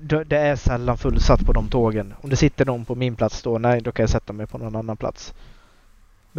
[0.00, 2.14] då, det är sällan fullsatt på de tågen.
[2.20, 4.58] Om det sitter någon på min plats då, nej då kan jag sätta mig på
[4.58, 5.34] någon annan plats.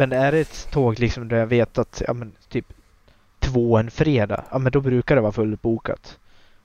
[0.00, 2.66] Men är det ett tåg liksom där jag vet att ja, men, typ
[3.38, 6.18] två en fredag, ja men då brukar det vara fullbokat.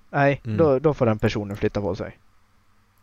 [0.09, 0.57] Nej, Mm.
[0.57, 2.17] då, då får den personen flytta på sig.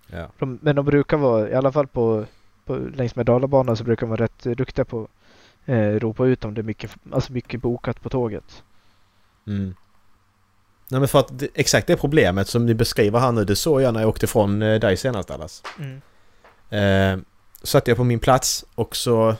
[0.06, 0.28] Ja.
[0.38, 2.24] De, men de brukar vara, i alla fall på,
[2.66, 5.10] på längs med Dalabanan så brukar de vara rätt duktiga på att
[5.68, 8.62] eh, ropa ut om det är mycket, alltså mycket bokat på tåget.
[9.46, 9.74] Mm.
[10.88, 13.82] Nej men för att det, exakt det problemet som ni beskriver här nu det såg
[13.82, 15.62] jag när jag åkte från eh, dig senast Dallas.
[16.70, 17.18] Eh,
[17.62, 19.36] satt jag på min plats och så...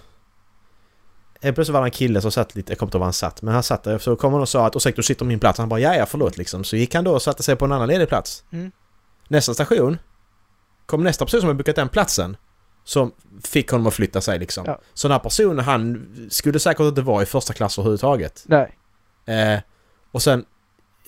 [1.43, 3.13] Helt plötsligt var det en kille som satt lite, jag kommer inte ihåg var han
[3.13, 5.25] satt, men han satt där så kom han och sa att ursäkta du sitter på
[5.25, 5.59] min plats.
[5.59, 6.65] Han bara ja ja förlåt liksom.
[6.65, 8.45] Så gick han då och satte sig på en annan ledig plats.
[8.53, 8.73] Mm.
[9.29, 9.99] Nästa station
[10.87, 12.37] kom nästa person som har bokat den platsen.
[12.85, 13.13] Som
[13.45, 14.65] fick honom att flytta sig liksom.
[14.67, 14.81] Ja.
[14.95, 18.45] Så den här personen han skulle säkert inte vara i första klass överhuvudtaget.
[18.47, 18.77] Nej.
[19.27, 19.61] Eh,
[20.13, 20.45] och sen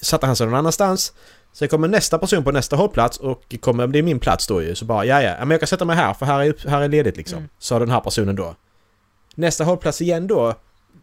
[0.03, 1.12] satte han sig någon annanstans.
[1.53, 4.74] Sen kommer nästa person på nästa hållplats och kommer, det är min plats då ju.
[4.74, 6.89] Så bara ja ja, men jag kan sätta mig här för här är, här är
[6.89, 7.39] ledigt liksom.
[7.39, 7.51] Mm.
[7.59, 8.55] Sa den här personen då.
[9.35, 10.55] Nästa hållplats igen då.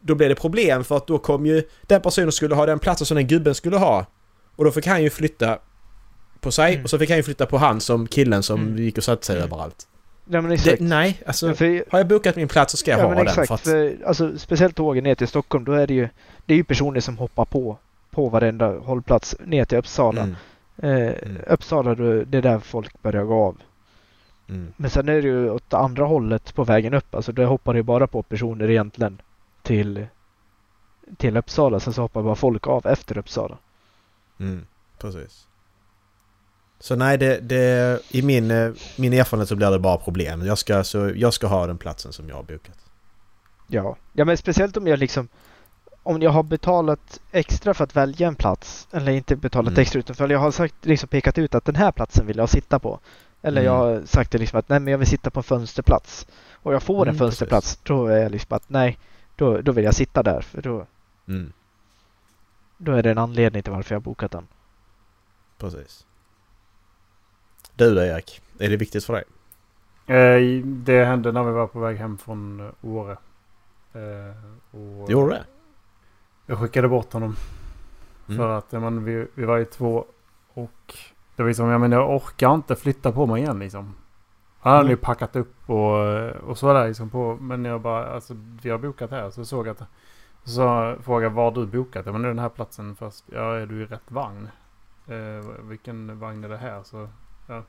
[0.02, 3.06] Då blev det problem för att då kom ju den personen skulle ha den platsen
[3.08, 4.06] som den gubben skulle ha.
[4.56, 5.60] Och då fick han ju flytta
[6.40, 6.84] på sig Mm.
[6.84, 8.78] och så fick han ju flytta på han som killen som Mm.
[8.78, 9.48] gick och satte sig Mm.
[9.48, 9.88] överallt.
[10.30, 10.80] Ja men Det, exakt.
[10.82, 13.18] nej, alltså Ja, för, har jag bokat min plats så ska jag ja, ha men
[13.18, 13.28] den.
[13.28, 13.48] exakt.
[13.48, 16.10] För att, För, alltså, speciellt tågen ner till Stockholm, då är det ju,
[16.46, 17.78] det är ju personer som hoppar på,
[18.12, 20.22] på varenda hållplats ner till Uppsala.
[20.22, 20.36] mm,
[20.84, 20.90] Eh,
[21.24, 21.38] Mm.
[21.48, 23.58] Uppsala, då, det är där folk börjar gå av.
[24.52, 27.16] mm, Men sen är det ju åt andra hållet på vägen upp.
[27.16, 29.22] Alltså det hoppar ju bara på personer egentligen
[29.64, 30.06] till,
[31.18, 31.80] till Uppsala.
[31.80, 33.58] Sen så hoppar bara folk av efter Uppsala.
[34.40, 34.66] mm,
[35.00, 35.48] precis.
[36.80, 40.46] Så nej, det, det, i min, eh, min erfarenhet så blir det bara problem.
[40.46, 42.78] Jag ska, så, jag ska ha den platsen som jag har bokat.
[43.68, 43.96] Ja.
[44.14, 45.28] ja, men speciellt om jag liksom
[46.04, 49.82] om jag har betalat extra för att välja en plats eller inte betalat Mm.
[49.82, 52.50] extra utan för jag har sagt, liksom pekat ut att den här platsen vill jag
[52.50, 53.00] sitta på.
[53.42, 53.74] Eller Mm.
[53.74, 56.28] jag har sagt det liksom att nej men jag vill sitta på en fönsterplats.
[56.54, 59.00] Och jag får en Mm, fönsterplats då är jag liksom att nej
[59.36, 60.86] då, då vill jag sitta där för då,
[61.28, 61.54] Mm,
[62.78, 64.48] då är det en anledning till varför jag har bokat den.
[65.58, 66.06] precis.
[67.76, 69.24] Du då Erik, är det viktigt för dig?
[70.18, 73.18] Eh, det hände när vi var på väg hem från eh, Åre.
[73.94, 75.46] Eh, Gjorde det?
[76.46, 77.36] Jag skickade bort honom.
[78.28, 78.38] Mm.
[78.38, 80.06] För att men, vi, vi var ju två
[80.54, 80.98] och
[81.36, 83.96] det var liksom, jag menar jag orkar inte flytta på mig igen liksom.
[84.60, 84.90] Han hade Mm.
[84.92, 87.38] ju packat upp och, och så där liksom på.
[87.42, 89.30] Men jag bara, alltså vi har bokat här.
[89.30, 89.88] Så såg jag att,
[90.44, 92.06] så frågade var du bokat?
[92.06, 93.24] Ja men det är den här platsen först.
[93.34, 94.50] Ja är du i rätt vagn?
[95.08, 96.84] Eh, vilken vagn är det här?
[96.84, 97.08] Så,
[97.48, 97.64] ja.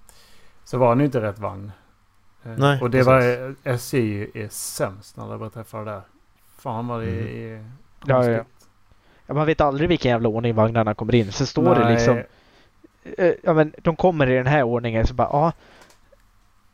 [0.64, 1.72] så var han ju inte i rätt vagn.
[2.44, 3.56] Eh, Nej, och det var, precis.
[3.64, 6.02] SJ är sämst när jag träffade där.
[6.58, 7.26] Fan vad det Mm.
[7.26, 7.54] är
[8.06, 8.36] Ja, ja.
[8.38, 8.68] konstigt.
[9.26, 11.32] Ja, man vet aldrig vilken jävla ordning vagnarna kommer in.
[11.32, 12.26] Så står det liksom Nej.
[13.04, 15.52] Eh, ja men de kommer i den här ordningen så bara ja.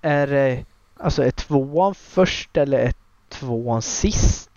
[0.03, 0.65] Är det
[0.97, 2.93] alltså är tvåan först eller är
[3.29, 4.51] tvåan sist?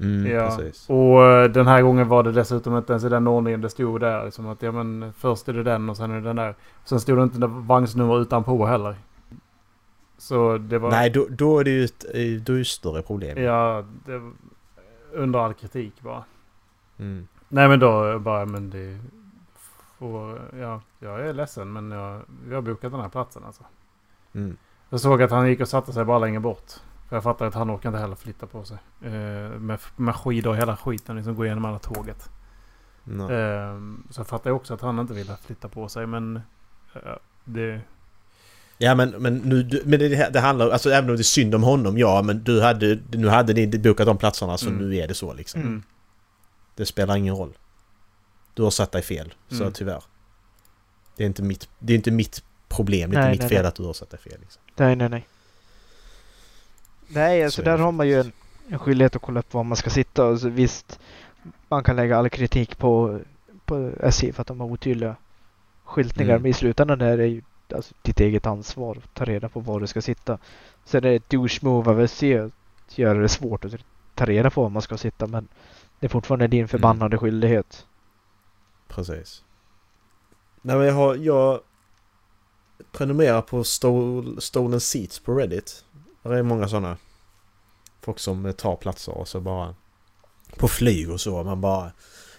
[0.00, 0.46] Mm, Ja.
[0.56, 0.90] precis.
[0.90, 4.00] Och eh, den här gången var det dessutom inte ens i den ordningen det stod
[4.00, 4.24] där.
[4.24, 6.54] Liksom att ja men först är det den och sen är det den där.
[6.84, 8.96] Sen stod det inte vagnsnummer utanpå heller.
[10.18, 10.90] Så det var...
[10.90, 13.42] Nej, då, då är det ju ett, eh, då är det större problem.
[13.42, 14.32] Ja, det var
[15.12, 16.24] under all kritik bara.
[16.98, 17.28] Mm.
[17.48, 18.98] Nej men då bara, men det
[19.98, 20.40] får...
[20.60, 23.62] Ja, jag är ledsen men jag, vi har bokat den här platsen alltså.
[24.34, 24.56] Mm.
[24.90, 26.72] Jag såg att han gick och satte sig bara längre bort.
[27.08, 28.78] För jag fattar att han orkar inte heller flytta på sig.
[29.02, 29.10] Eh,
[29.60, 32.30] med, med skidor och hela skiten liksom gå igenom alla tåget.
[33.04, 33.36] Nej.
[33.36, 36.36] Ehm, så jag fattar också att han inte ville flytta på sig men
[36.94, 37.00] eh,
[37.44, 37.80] det...
[38.78, 41.62] Ja men, men, nu, men det, det- handlar alltså även om det är synd om
[41.62, 44.78] honom, ja men du hade, nu hade ni bokat de platserna så Mm.
[44.88, 45.60] nu är det så liksom.
[45.60, 45.82] Mm.
[46.74, 47.52] Det spelar ingen roll.
[48.56, 49.72] Du har satt dig fel, så Mm.
[49.72, 50.02] tyvärr.
[51.16, 53.56] Det är inte mitt, det är inte mitt problem, det är Nej, inte mitt nej,
[53.56, 53.68] fel nej.
[53.68, 54.36] att du har satt dig fel.
[54.40, 54.62] Liksom.
[54.76, 55.26] Nej nej nej.
[57.08, 58.32] Nej alltså Så är där har man ju en,
[58.68, 60.24] en skyldighet att kolla upp var man ska sitta.
[60.26, 61.00] Och så visst,
[61.68, 63.20] man kan lägga all kritik på,
[63.64, 65.16] på SJ för att de har otydliga
[65.84, 66.30] skyltningar.
[66.30, 66.42] Mm.
[66.42, 67.42] Men i slutändan är det ju
[67.74, 70.38] alltså, ditt eget ansvar att ta reda på var du ska sitta.
[70.84, 72.52] Sen är det ett douche move av SJ att
[72.98, 73.72] göra det svårt att
[74.14, 75.26] ta reda på var man ska sitta.
[75.26, 75.48] Men
[76.00, 77.86] det är fortfarande din förbannade skyldighet.
[78.88, 79.42] Precis.
[80.62, 81.14] Nej men jag har...
[81.14, 81.60] Jag
[82.92, 85.84] prenumererar på stol, Stolen Seats på Reddit.
[86.22, 86.96] Det är många sådana.
[88.00, 89.74] Folk som tar platser och så bara...
[90.56, 91.42] På flyg och så.
[91.44, 91.92] Man bara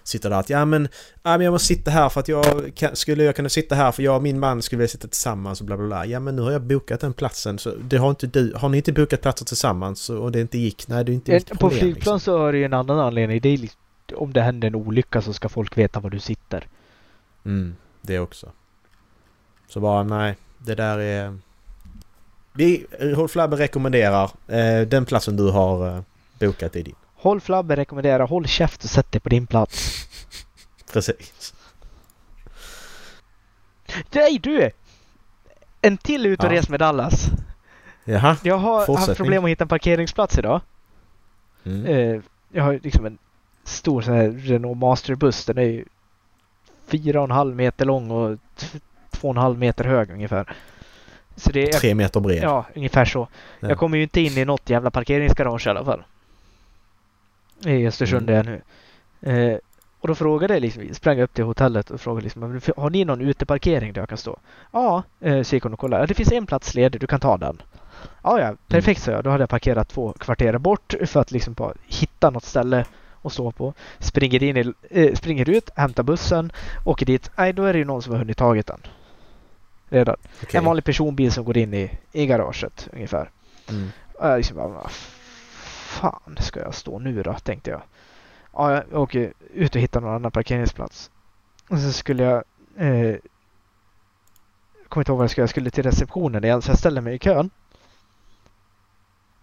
[0.04, 0.88] sitter där att ja men,
[1.24, 3.92] ja, men jag måste sitta här för att jag kan, skulle jag kunna sitta här
[3.92, 6.06] för jag och min man skulle vilja sitta tillsammans och bla bla bla.
[6.06, 8.54] Ja men nu har jag bokat den platsen så det har inte du.
[8.56, 10.88] Har ni inte bokat platser tillsammans och det inte gick?
[10.88, 12.20] Nej det är inte mitt Eh, På problem, flygplan liksom.
[12.20, 13.42] så har det ju en annan anledning.
[13.42, 13.80] Det är liksom,
[14.12, 16.68] om det händer en olycka så ska folk veta var du sitter.
[17.46, 18.52] Mm, det också.
[19.68, 21.38] Så bara nej, det där är...
[22.54, 26.02] Vi, Rolf Labbe rekommenderar eh, den platsen du har eh,
[26.40, 26.96] bokat i din.
[27.16, 30.08] Håll Flabbe rekommenderar håll käft och sätt dig på din plats.
[30.94, 31.54] Precis.
[34.12, 34.72] Nej du!
[35.82, 36.52] En till ut och Ja.
[36.52, 37.30] res med Dallas.
[38.04, 38.38] Jaha.
[38.44, 40.62] Jag har haft problem att hitta en parkeringsplats idag.
[41.64, 41.86] Mm.
[41.86, 43.18] Eh, jag har liksom en
[43.68, 45.46] stor sån här Renault Masterbuss.
[45.46, 45.86] Den är ju
[46.88, 48.38] fyra och en halv meter lång och
[49.12, 50.56] två och en halv meter hög ungefär.
[51.36, 52.44] Så det är, Tre meter bred.
[52.44, 53.28] ja, ungefär så.
[53.60, 53.70] Ja.
[53.70, 56.04] Jag kommer ju inte in i något jävla parkeringsgarage i alla fall.
[57.66, 58.34] I Östersund Mm.
[58.48, 58.62] är jag
[59.22, 59.52] nu.
[59.52, 59.58] Eh,
[60.00, 63.06] och då frågade jag liksom, sprang upp till hotellet och frågade liksom, "Men har ni
[63.06, 64.38] någon uteparkering där jag kan stå?
[64.72, 66.06] Ja, eh, så gick hon och kollade.
[66.06, 67.62] Det finns en plats ledig, du kan ta den.
[68.24, 69.24] Ja, ja, perfekt sa jag.
[69.24, 72.86] Då hade jag parkerat två kvarter bort för att liksom bara hitta något ställe
[73.22, 73.74] att stå på.
[74.00, 76.52] Springer, in i, eh, springer ut, hämtar bussen,
[76.86, 77.32] åker dit.
[77.38, 78.80] Nej, då är det ju någon som har hunnit tagit den.
[79.90, 80.16] Redan.
[80.44, 80.58] Okej.
[80.58, 83.32] En vanlig personbil som går in i, i garaget ungefär.
[83.70, 83.90] Mm.
[84.14, 87.82] Och jag liksom bara, vad fan ska jag stå nu då, tänkte jag.
[88.54, 91.12] Ja, jag åker ut och hittar någon annan parkeringsplats.
[91.70, 92.44] Och så skulle jag...
[92.78, 93.16] Eh,
[94.82, 97.02] jag kommer inte ihåg vad jag skulle Jag skulle till receptionen igen, så jag ställer
[97.02, 97.50] mig i kön.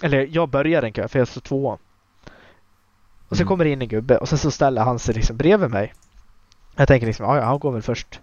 [0.02, 1.78] Eller jag börjar en kö, för jag står tvåa.
[3.34, 3.48] Och så Mm.
[3.48, 5.94] kommer det in en gubbe och sen så ställer han sig liksom bredvid mig.
[6.76, 8.20] Jag tänker liksom, ja, han går väl först.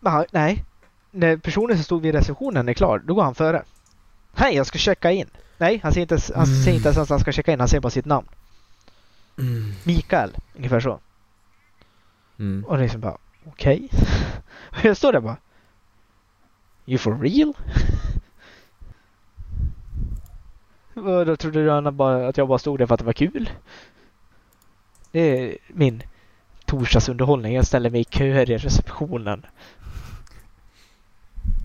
[0.00, 0.64] Men han, nej.
[1.10, 3.62] När personen som stod vid receptionen är klar, då går han före.
[4.34, 5.30] Hej, jag ska checka in.
[5.58, 7.68] Nej, han säger inte, ens- han säger inte ens att han ska checka in, han
[7.68, 8.28] säger bara sitt namn.
[9.38, 9.72] Mm.
[9.84, 11.00] Mikael, ungefär så.
[12.38, 12.64] Mm.
[12.64, 13.88] Och liksom bara, okej.
[14.70, 15.36] Och jag står där bara.
[16.86, 17.52] You for real?
[20.94, 23.50] Och då trodde han bara att jag bara stod där för att det var kul.
[25.10, 26.02] Det är min
[26.66, 27.54] torsdagsunderhållning.
[27.54, 29.46] Jag ställer mig i köer i receptionen.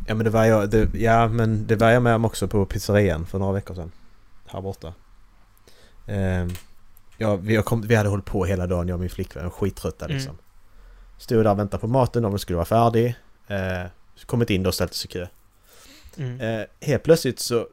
[0.07, 2.65] Ja men det var jag, det, ja men det var jag med om också på
[2.65, 3.91] pizzerian för några veckor sedan.
[4.47, 4.93] Här borta.
[6.07, 6.49] Ehm,
[7.17, 10.05] ja, vi, har kom, vi hade hållit på hela dagen jag och min flickvän, skittrötta
[10.05, 10.17] Mm.
[10.17, 10.37] liksom.
[11.17, 13.15] Stod där och väntade på maten om den skulle vara färdig.
[13.47, 13.85] Eh,
[14.25, 15.27] kommit in då och ställt oss i kö.
[16.17, 16.41] Mm.
[16.41, 17.67] Eh, helt plötsligt så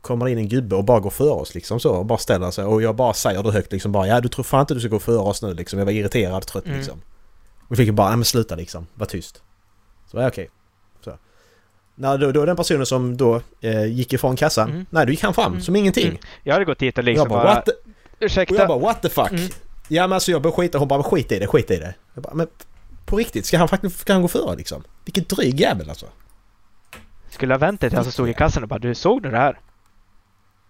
[0.00, 2.64] kommer in en gubbe och bara går före oss liksom så och bara ställer sig
[2.64, 4.88] och jag bara säger det högt liksom bara ja du tror fan inte du ska
[4.88, 5.78] gå före oss nu liksom.
[5.78, 6.76] Jag var irriterad, trött Mm.
[6.78, 7.00] liksom.
[7.60, 9.42] Och vi fick bara nej men sluta liksom, var tyst.
[10.10, 10.50] Så var jag okej.
[11.04, 11.12] Så.
[11.94, 14.86] När då, då den personen som då eh, gick ifrån kassan, Mm.
[14.90, 15.60] nej då gick han fram Mm.
[15.62, 16.08] som ingenting.
[16.08, 16.18] Mm.
[16.42, 17.78] Jag hade gått dit och Och liksom jag bara, bara, what the, och
[18.20, 18.54] ursäkta.
[18.54, 19.30] jag bara what the fuck?
[19.30, 19.48] Mm.
[19.88, 21.94] Ja men alltså jag började skita, hon bara skit i det, skit i det.
[22.14, 22.46] Jag bara men
[23.06, 24.84] på riktigt, ska han faktiskt ska han gå före liksom?
[25.04, 26.06] Vilken dryg jävel alltså.
[27.30, 29.36] Skulle ha vänt dig till han stod i kassan och bara, du såg du det
[29.36, 29.58] här?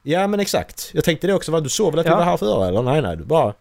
[0.02, 0.90] Ja men exakt.
[0.94, 2.12] Jag tänkte det också, vad du såg väl att Ja.
[2.12, 2.82] vi var här före eller?
[2.82, 3.54] Nej nej, du bara...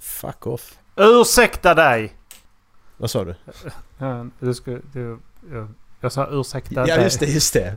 [0.00, 0.78] Fuck off.
[0.96, 2.12] Ursäkta dig!
[2.96, 3.34] Vad sa du?
[3.98, 5.18] Ja, du ska, du,
[5.52, 5.68] jag,
[6.00, 7.04] jag sa ursäkta Ja dig.
[7.04, 7.76] just det, just det.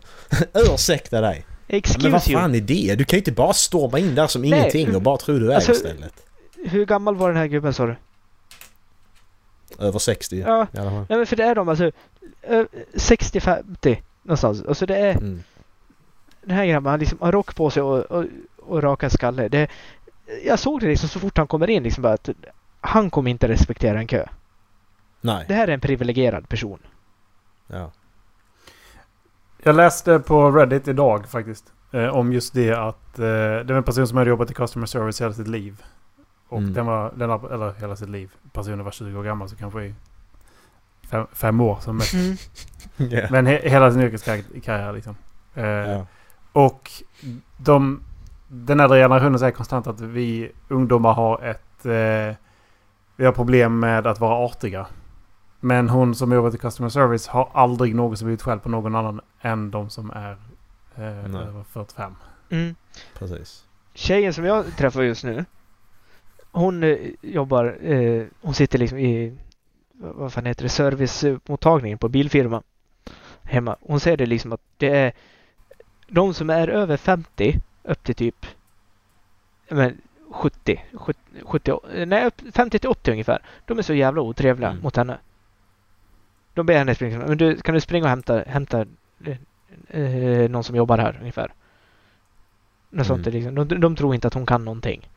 [0.53, 1.45] Ursäkta dig.
[1.67, 2.39] Men Excuse vad you.
[2.39, 2.95] fan är det?
[2.95, 4.49] Du kan ju inte bara storma in där som Nej.
[4.59, 6.13] ingenting och bara tro du är Alltså- istället.
[6.65, 7.95] Hur gammal var den här gubben sa du?
[9.79, 10.67] Över 60 Ja.
[10.73, 11.05] i alla fall.
[11.09, 11.91] Nej men för det är de alltså
[12.41, 12.63] eh,
[12.93, 14.63] 60-50 någonstans.
[14.67, 15.43] Alltså det är Mm.
[16.47, 18.25] Den här grabben, han liksom har rock på sig och, och,
[18.61, 19.47] och raka skalle.
[19.47, 19.67] Det,
[20.45, 22.29] jag såg det liksom så fort han kommer in liksom bara att
[22.81, 24.25] han kommer inte respektera en kö.
[25.21, 25.45] Nej.
[25.47, 26.79] Det här är en privilegierad person.
[27.67, 27.91] Ja.
[29.63, 31.73] Jag läste på Reddit idag faktiskt.
[31.91, 34.85] Eh, om just det att eh, det var en person som hade jobbat i customer
[34.85, 35.81] service hela sitt liv.
[36.49, 36.73] Och Mm.
[36.73, 38.31] den var, den eller hela sitt liv.
[38.53, 39.95] Personen var 20 år gammal så kanske i
[41.09, 42.13] fem, fem år som mest.
[42.97, 43.27] Ja.
[43.31, 45.15] Men he, hela sin yrkeskarriär liksom.
[45.55, 46.05] Eh, ja.
[46.57, 46.91] Och
[47.57, 48.01] de,
[48.47, 51.85] den äldre generationen säger konstant att vi ungdomar har ett...
[51.85, 52.35] Eh,
[53.15, 54.87] vi har problem med att vara artiga.
[55.59, 59.21] Men hon som jobbar i customer service har aldrig någonsin blivit själv på någon annan
[59.41, 60.37] än de som är
[60.95, 62.15] eh, över 45.
[62.49, 62.75] Mm.
[63.17, 63.65] Precis.
[63.93, 65.45] Tjejen som jag träffar just nu.
[66.51, 69.37] hon eh, jobbar, eh, hon sitter liksom i,
[69.93, 72.63] vad vad fan heter det, servicemottagningen på bilfirma
[73.43, 73.77] hemma.
[73.81, 75.13] Hon säger det liksom att det är
[76.07, 78.45] de som är över 50 upp till typ
[79.69, 80.01] men
[80.31, 83.41] 70, 70, 70 nej upp, 50 till 80 ungefär.
[83.65, 84.83] De är så jävla otrevliga Mm.
[84.83, 85.17] mot henne.
[86.53, 88.85] De ber henne springa, men du, kan du springa och hämta, hämta
[89.25, 89.37] eh,
[90.01, 91.53] eh, någon som jobbar här ungefär.
[92.89, 93.27] Något sånt Mm.
[93.27, 93.67] är liksom.
[93.67, 95.09] de, de tror inte att hon kan någonting.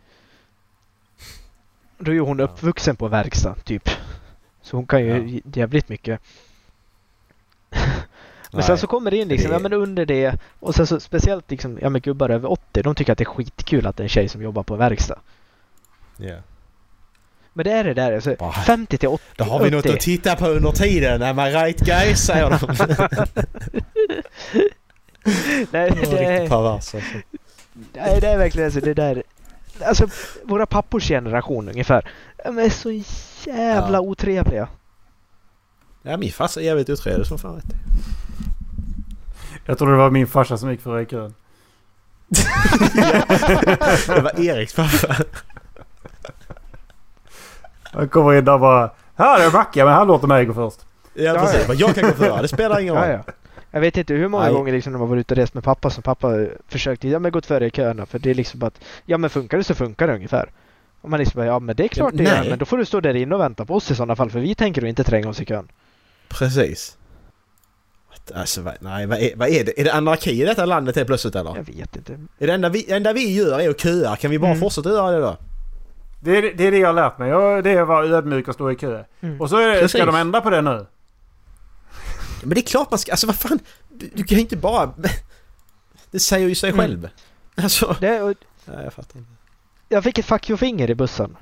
[1.99, 3.88] Då är ju hon uppvuxen på verkstad typ.
[4.62, 5.41] Så hon kan ju Ja.
[5.55, 6.20] jävligt mycket.
[8.53, 8.67] Men Nej.
[8.67, 11.51] sen så kommer det in liksom, Det- ja men under det och sen så speciellt
[11.51, 14.05] liksom, ja men gubbar över 80, de tycker att det är skitkul att det är
[14.05, 15.19] en tjej som jobbar på verkstad.
[16.17, 16.37] Ja.
[17.53, 19.25] Men det är det där, alltså Bara- 50 till 80.
[19.37, 19.95] Då har vi något 80.
[19.95, 21.23] att titta på under tiden.
[21.23, 22.19] Am I right guys?
[22.21, 22.59] Säger de.
[25.71, 26.97] Nej, Riktigt det är, pervers alltså.
[27.93, 29.23] nej, det är verkligen alltså det där.
[29.85, 30.09] Alltså
[30.45, 32.11] våra pappors generation ungefär.
[32.45, 32.91] De är så
[33.51, 34.01] jävla Ja.
[34.01, 34.69] otrevliga.
[36.03, 37.65] Ja, min farsa är jävligt otrevlig som fan vet.
[39.65, 41.35] Jag tror det var min farsa som gick före i kön.
[44.07, 45.17] Det var Eriks pappa.
[47.83, 50.87] Han kommer in där och bara Här är Macke, men han låter mig gå först.
[51.15, 51.65] Ja, Ja, precis.
[51.69, 51.75] ja.
[51.75, 52.43] Jag kan gå före.
[52.43, 53.09] Det spelar ingen roll.
[53.09, 53.33] Ja, ja.
[53.71, 54.53] Jag vet inte hur många Nej.
[54.53, 57.33] gånger liksom när man var ute och rest med pappa som pappa försökte, ja men
[57.33, 59.75] gått före i köerna för det är liksom bara att, ja men funkar det så
[59.75, 60.51] funkar det ungefär.
[61.01, 62.33] Och man liksom bara, ja men det är klart det nej.
[62.45, 64.31] gör, men då får du stå där inne och vänta på oss i sådana fall
[64.31, 65.69] för vi tänker ju inte tränga oss i kön.
[66.29, 66.97] Precis.
[68.35, 69.81] Alltså, vad, nej, vad är, vad är det?
[69.81, 71.57] Är det anarki i detta landet helt plötsligt eller?
[71.57, 72.12] Jag vet inte.
[72.39, 74.16] Är det enda vi, enda vi gör är att köa?
[74.16, 74.61] Kan vi bara Mm.
[74.61, 75.37] fortsätta göra det då?
[76.22, 77.28] Det är det, är det jag har lärt mig.
[77.31, 79.05] Jag, det är att vara ödmjuk och stå i kö.
[79.20, 79.41] Mm.
[79.41, 80.87] Och så är ska de ändra på det nu.
[82.43, 83.12] Men det är klart man ska...
[83.12, 83.59] Alltså vad fan?
[83.89, 84.93] Du, du kan ju inte bara...
[86.11, 86.81] Det säger ju sig Mm.
[86.81, 87.09] själv.
[87.55, 87.97] Alltså...
[88.01, 89.31] Det, och Nej, jag fattar inte.
[89.89, 91.37] jag fick ett fuck you-finger i bussen.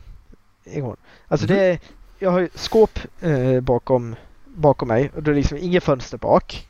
[0.65, 0.97] Igår.
[1.29, 1.55] Alltså Mhm.
[1.57, 1.79] det är,
[2.19, 4.17] jag har ju skåp eh, bakom,
[4.47, 6.68] bakom mig och det är liksom inget fönster bak.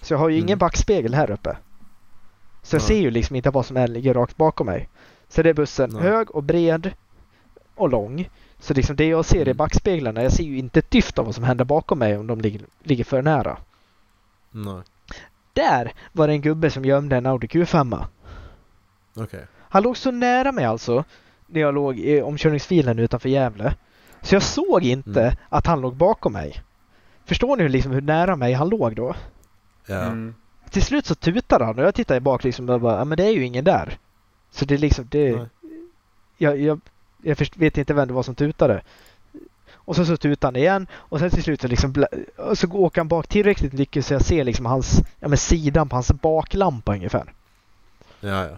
[0.00, 0.46] Så jag har ju Mm.
[0.46, 1.56] ingen backspegel här uppe.
[2.62, 2.88] Så jag Nej.
[2.88, 4.88] ser ju liksom inte vad som är, ligger rakt bakom mig.
[5.28, 6.02] Så det är bussen Nej.
[6.02, 6.90] hög och bred
[7.74, 8.28] och lång.
[8.60, 9.56] Så liksom det jag ser i Mm.
[9.56, 12.40] backspeglarna, jag ser ju inte ett dyft av vad som händer bakom mig om de
[12.40, 13.56] ligger, ligger för nära.
[14.50, 14.82] Nej.
[15.52, 18.04] Där var det en gubbe som gömde en Audi Q5.
[19.16, 19.46] Okej.
[19.58, 21.04] Han låg så nära mig alltså,
[21.46, 23.74] när jag låg i omkörningsfilen utanför Gävle.
[24.22, 25.34] Så jag såg inte Mm.
[25.48, 26.62] att han låg bakom mig.
[27.24, 29.14] Förstår ni liksom hur nära mig han låg då?
[29.88, 30.34] Mm.
[30.70, 33.24] Till slut så tutade han och jag tittade bak liksom och bara, ja men det
[33.24, 33.98] är ju ingen där.
[34.50, 35.36] Så det är liksom, det...
[35.36, 35.46] Nej.
[36.36, 36.80] Jag, jag,
[37.22, 38.82] jag först, vet inte vem det var som tutade.
[39.72, 42.06] Och så, så tutade han igen och sen till slut så liksom,
[42.54, 45.96] så åker han bak tillräckligt mycket så jag ser liksom hans, ja men sidan på
[45.96, 47.32] hans baklampa ungefär.
[48.20, 48.56] Ja, ja.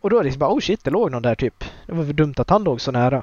[0.00, 1.64] Och då är det liksom bara, oh shit, det låg någon där typ.
[1.86, 3.22] Det var för dumt att han låg så nära.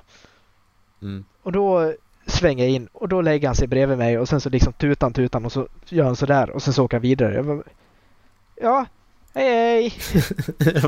[1.01, 1.25] Mm.
[1.43, 1.93] Och då
[2.27, 5.13] svänger jag in och då lägger han sig bredvid mig och sen så liksom tutan
[5.13, 7.35] tutan och så gör han sådär och sen så åker han vidare.
[7.35, 7.63] Jag bara,
[8.55, 8.85] ja,
[9.33, 9.93] hej hej!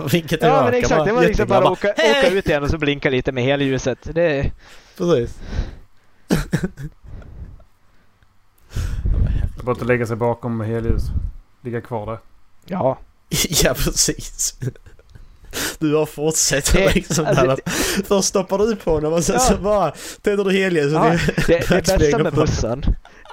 [0.12, 2.78] Vilket Ja men exakt, det var liksom bara att åka, åka ut igen och så
[2.78, 4.00] blinka lite med helljuset.
[4.14, 4.52] Det,
[4.98, 5.40] Precis.
[9.56, 11.04] Det är bara att lägga sig bakom helljus.
[11.62, 12.20] Ligga kvar där.
[12.66, 12.98] ja.
[13.64, 14.56] ja, precis.
[15.80, 17.58] Du har fortsatt Det- liksom alltså, där.
[18.08, 19.40] Först stoppar du på honom och sen Ja.
[19.42, 19.92] så bara
[20.22, 20.94] tänder du helljus.
[20.94, 22.84] Ja, och det, det bästa med bussen,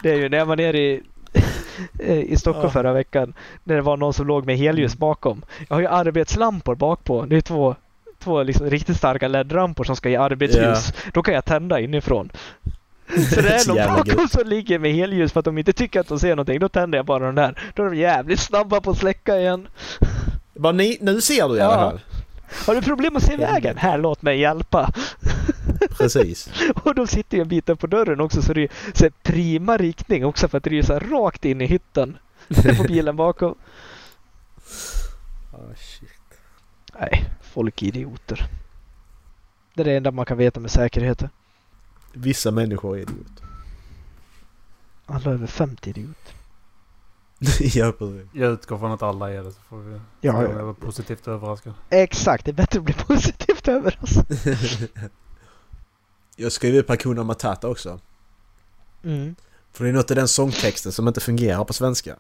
[0.03, 1.03] det är ju när jag var nere i,
[2.29, 2.73] i Stockholm Ja.
[2.73, 5.43] förra veckan, när det var någon som låg med helljus bakom.
[5.69, 7.27] Jag har ju arbetslampor bakpå.
[7.27, 7.75] Det är två,
[8.25, 10.93] två liksom riktigt starka LED-lampor som ska ge arbetsljus.
[11.13, 12.31] Då kan jag tända inifrån.
[13.35, 16.09] Så det är någon bakom som ligger med helljus för att de inte tycker att
[16.09, 16.59] de ser någonting.
[16.61, 17.73] Då tänder jag bara den där.
[17.75, 19.69] Då är de jävligt snabba på att släcka igen.
[20.59, 22.01] Bara, ni, nu ser du i alla fall.
[22.67, 23.77] Har du problem att se vägen?
[23.77, 24.93] Här, låt mig hjälpa.
[25.99, 26.51] Precis.
[26.85, 29.77] Och de sitter ju en bit på dörren också så det är så här prima
[29.77, 32.19] riktning också för att det är så här rakt in i hytten.
[32.77, 33.55] på bilen bakom.
[35.53, 36.09] Oh, shit.
[37.01, 38.47] Nej, folk är idioter.
[39.75, 41.23] Det är det enda man kan veta med säkerhet.
[42.13, 43.47] Vissa människor är idioter.
[45.07, 46.35] Alla över 50 idioter.
[47.61, 48.27] ja, precis.
[48.33, 50.43] Jag utgår från att alla är det så får vi Ja, ja.
[50.43, 51.75] jag var positivt överraskad.
[51.91, 54.27] Exakt, det är bättre att bli positivt överraskad.
[56.37, 58.01] Jag skrev upp Hakuna Matata också.
[59.03, 59.37] Mm.
[59.73, 62.17] För det är något i den sångtexten som inte fungerar på svenska.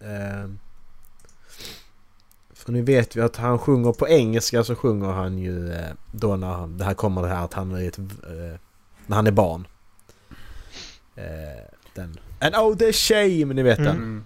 [0.00, 0.58] Ehm.
[2.52, 6.36] För nu vet vi att han sjunger på engelska så sjunger han ju eh, då
[6.36, 8.58] när han, det här kommer det här att han är ett, eh,
[9.06, 9.66] när han är barn.
[11.14, 11.24] Eh,
[11.94, 12.18] den.
[12.42, 13.86] And oh the shame, ni vet den.
[13.86, 14.24] Mm.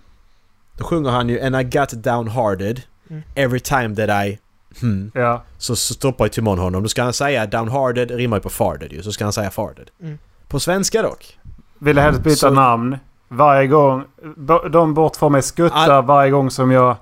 [0.79, 3.23] Då sjunger han ju And I got downhearted Mm.
[3.35, 4.39] every time that I...
[4.81, 5.11] Hmm.
[5.15, 5.43] Ja.
[5.59, 6.83] Så, så stoppar ju Timon honom.
[6.83, 9.03] Då ska han säga downhearted, rimmar ju på farted ju.
[9.03, 9.91] Så ska han säga farted.
[10.03, 10.19] Mm.
[10.49, 11.39] På svenska dock.
[11.79, 12.97] Ville helst byta Så- namn.
[13.29, 14.05] Varje gång.
[14.71, 16.97] De bort från mig skuttar All- varje gång som jag...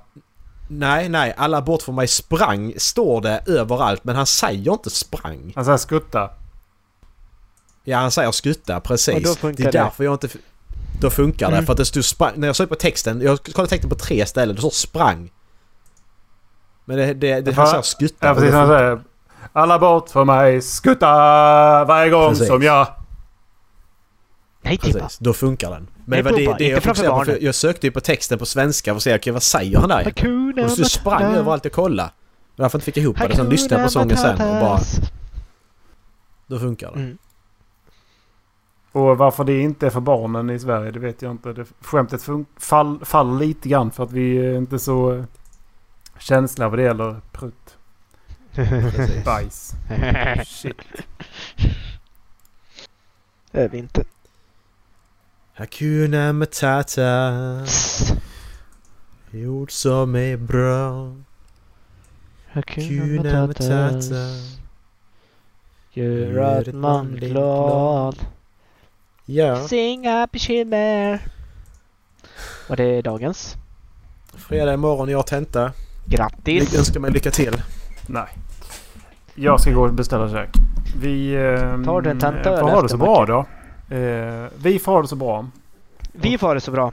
[0.69, 1.35] Nej, nej.
[1.37, 4.05] Alla bort från mig sprang står det överallt.
[4.05, 5.53] Men han säger inte sprang.
[5.57, 6.31] Han säger skutta.
[7.85, 8.81] Ja, han säger skutta.
[8.81, 9.15] Precis.
[9.15, 9.79] Och då funkar det är det.
[9.79, 10.29] därför jag inte...
[11.01, 11.57] Då funkar det.
[11.57, 11.67] Mm.
[11.67, 12.33] För att det stod sprang...
[12.37, 13.21] När jag såg på texten.
[13.21, 14.55] Jag kollade texten på tre ställen.
[14.55, 15.31] Det står sprang.
[16.85, 17.15] Men det...
[17.15, 18.27] det, det han säger skutta.
[18.27, 18.51] Ja, precis.
[18.51, 19.01] det Han säger...
[19.53, 21.07] Alla bort från mig skutta
[21.85, 22.47] varje gång Precis.
[22.47, 22.87] som jag...
[24.63, 24.99] Nej Tippa!
[24.99, 25.89] Precis, då funkar den.
[26.05, 27.25] Men Nej, det var det, det jag fokuserade på.
[27.25, 29.89] För jag sökte ju på texten på svenska för att se okej, vad säger han
[29.89, 30.05] där?
[30.05, 32.11] Hakuna Och så sprang jag överallt och kollade.
[32.57, 33.37] Därför inte fick jag ihop det.
[33.37, 34.81] Sen lyssnade jag på sången sen och bara...
[36.47, 36.99] Då funkar det.
[36.99, 37.19] Mm.
[38.95, 41.53] Och varför det inte är för barnen i Sverige, det vet jag inte.
[41.53, 45.25] Det, skämtet fun- fall, faller lite grann för att vi är inte så eh,
[46.19, 47.77] känsliga vad det gäller prutt.
[48.53, 49.25] Precis.
[49.25, 49.73] Bajs.
[50.47, 50.77] Shit.
[53.51, 54.05] Det är vi inte.
[55.55, 57.33] Hakuna Matata.
[59.33, 61.15] Ord som är bra.
[62.53, 63.47] Hakuna.
[63.47, 64.15] Matata.
[65.93, 68.17] Gör att man blir glad.
[69.27, 71.21] Ja, Inga bekymmer.
[72.69, 73.57] Och det är dagens.
[74.35, 75.73] fredag imorgon jag har tenta.
[76.07, 76.73] Grattis!
[76.73, 77.63] Jag önskar mig lycka till.
[78.07, 78.29] Nej.
[79.35, 80.51] Jag ska gå och beställa käk.
[81.01, 83.47] Vi eh, Tar du en tenta får eller ha det så bra då.
[83.97, 85.49] Eh, vi får ha det så bra.
[86.13, 86.93] Vi får ha det så bra.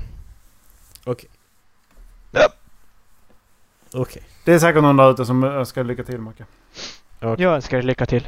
[1.03, 1.29] Okej.
[3.93, 4.23] Okej.
[4.45, 6.45] Det är säkert någon där ute som önskar lycka till Macke.
[7.19, 8.27] Jag önskar dig lycka till.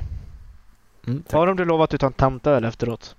[1.07, 1.23] Mm.
[1.31, 3.15] Har om du lovat att du tar en tantöl efteråt?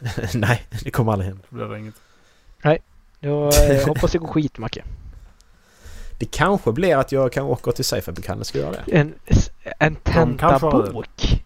[0.34, 1.42] Nej, det kommer aldrig hända.
[1.48, 1.94] Det blir det inget.
[3.22, 4.84] Jag eh, hoppas det går skit Macke.
[6.18, 8.92] Det kanske blir att jag kan åka till Seiferbekannel ska göra det.
[8.92, 9.14] En,
[9.78, 11.42] en har tentabok.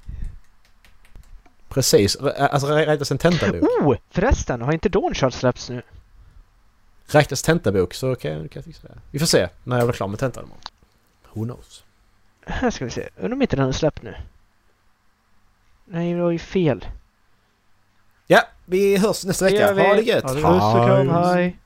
[1.68, 2.18] Precis.
[2.20, 3.62] Re- Alltså rä- räknas en tentabok?
[3.62, 3.96] Oh!
[4.10, 5.82] Förresten, har inte Dawnchild släppts nu?
[7.06, 8.98] Räknas tentabok så kan jag, kan jag fixa det.
[9.10, 10.62] Vi får se när jag blir klar med tentan imorgon.
[11.32, 11.84] Who knows?
[12.46, 13.08] Här ska vi se.
[13.16, 14.14] Undrar om inte den är släppt nu?
[15.84, 16.86] Nej, det var ju fel.
[18.26, 19.66] Ja, vi hörs nästa vecka.
[19.74, 20.24] Ha det gött!
[20.24, 21.56] Puss och kram, hej!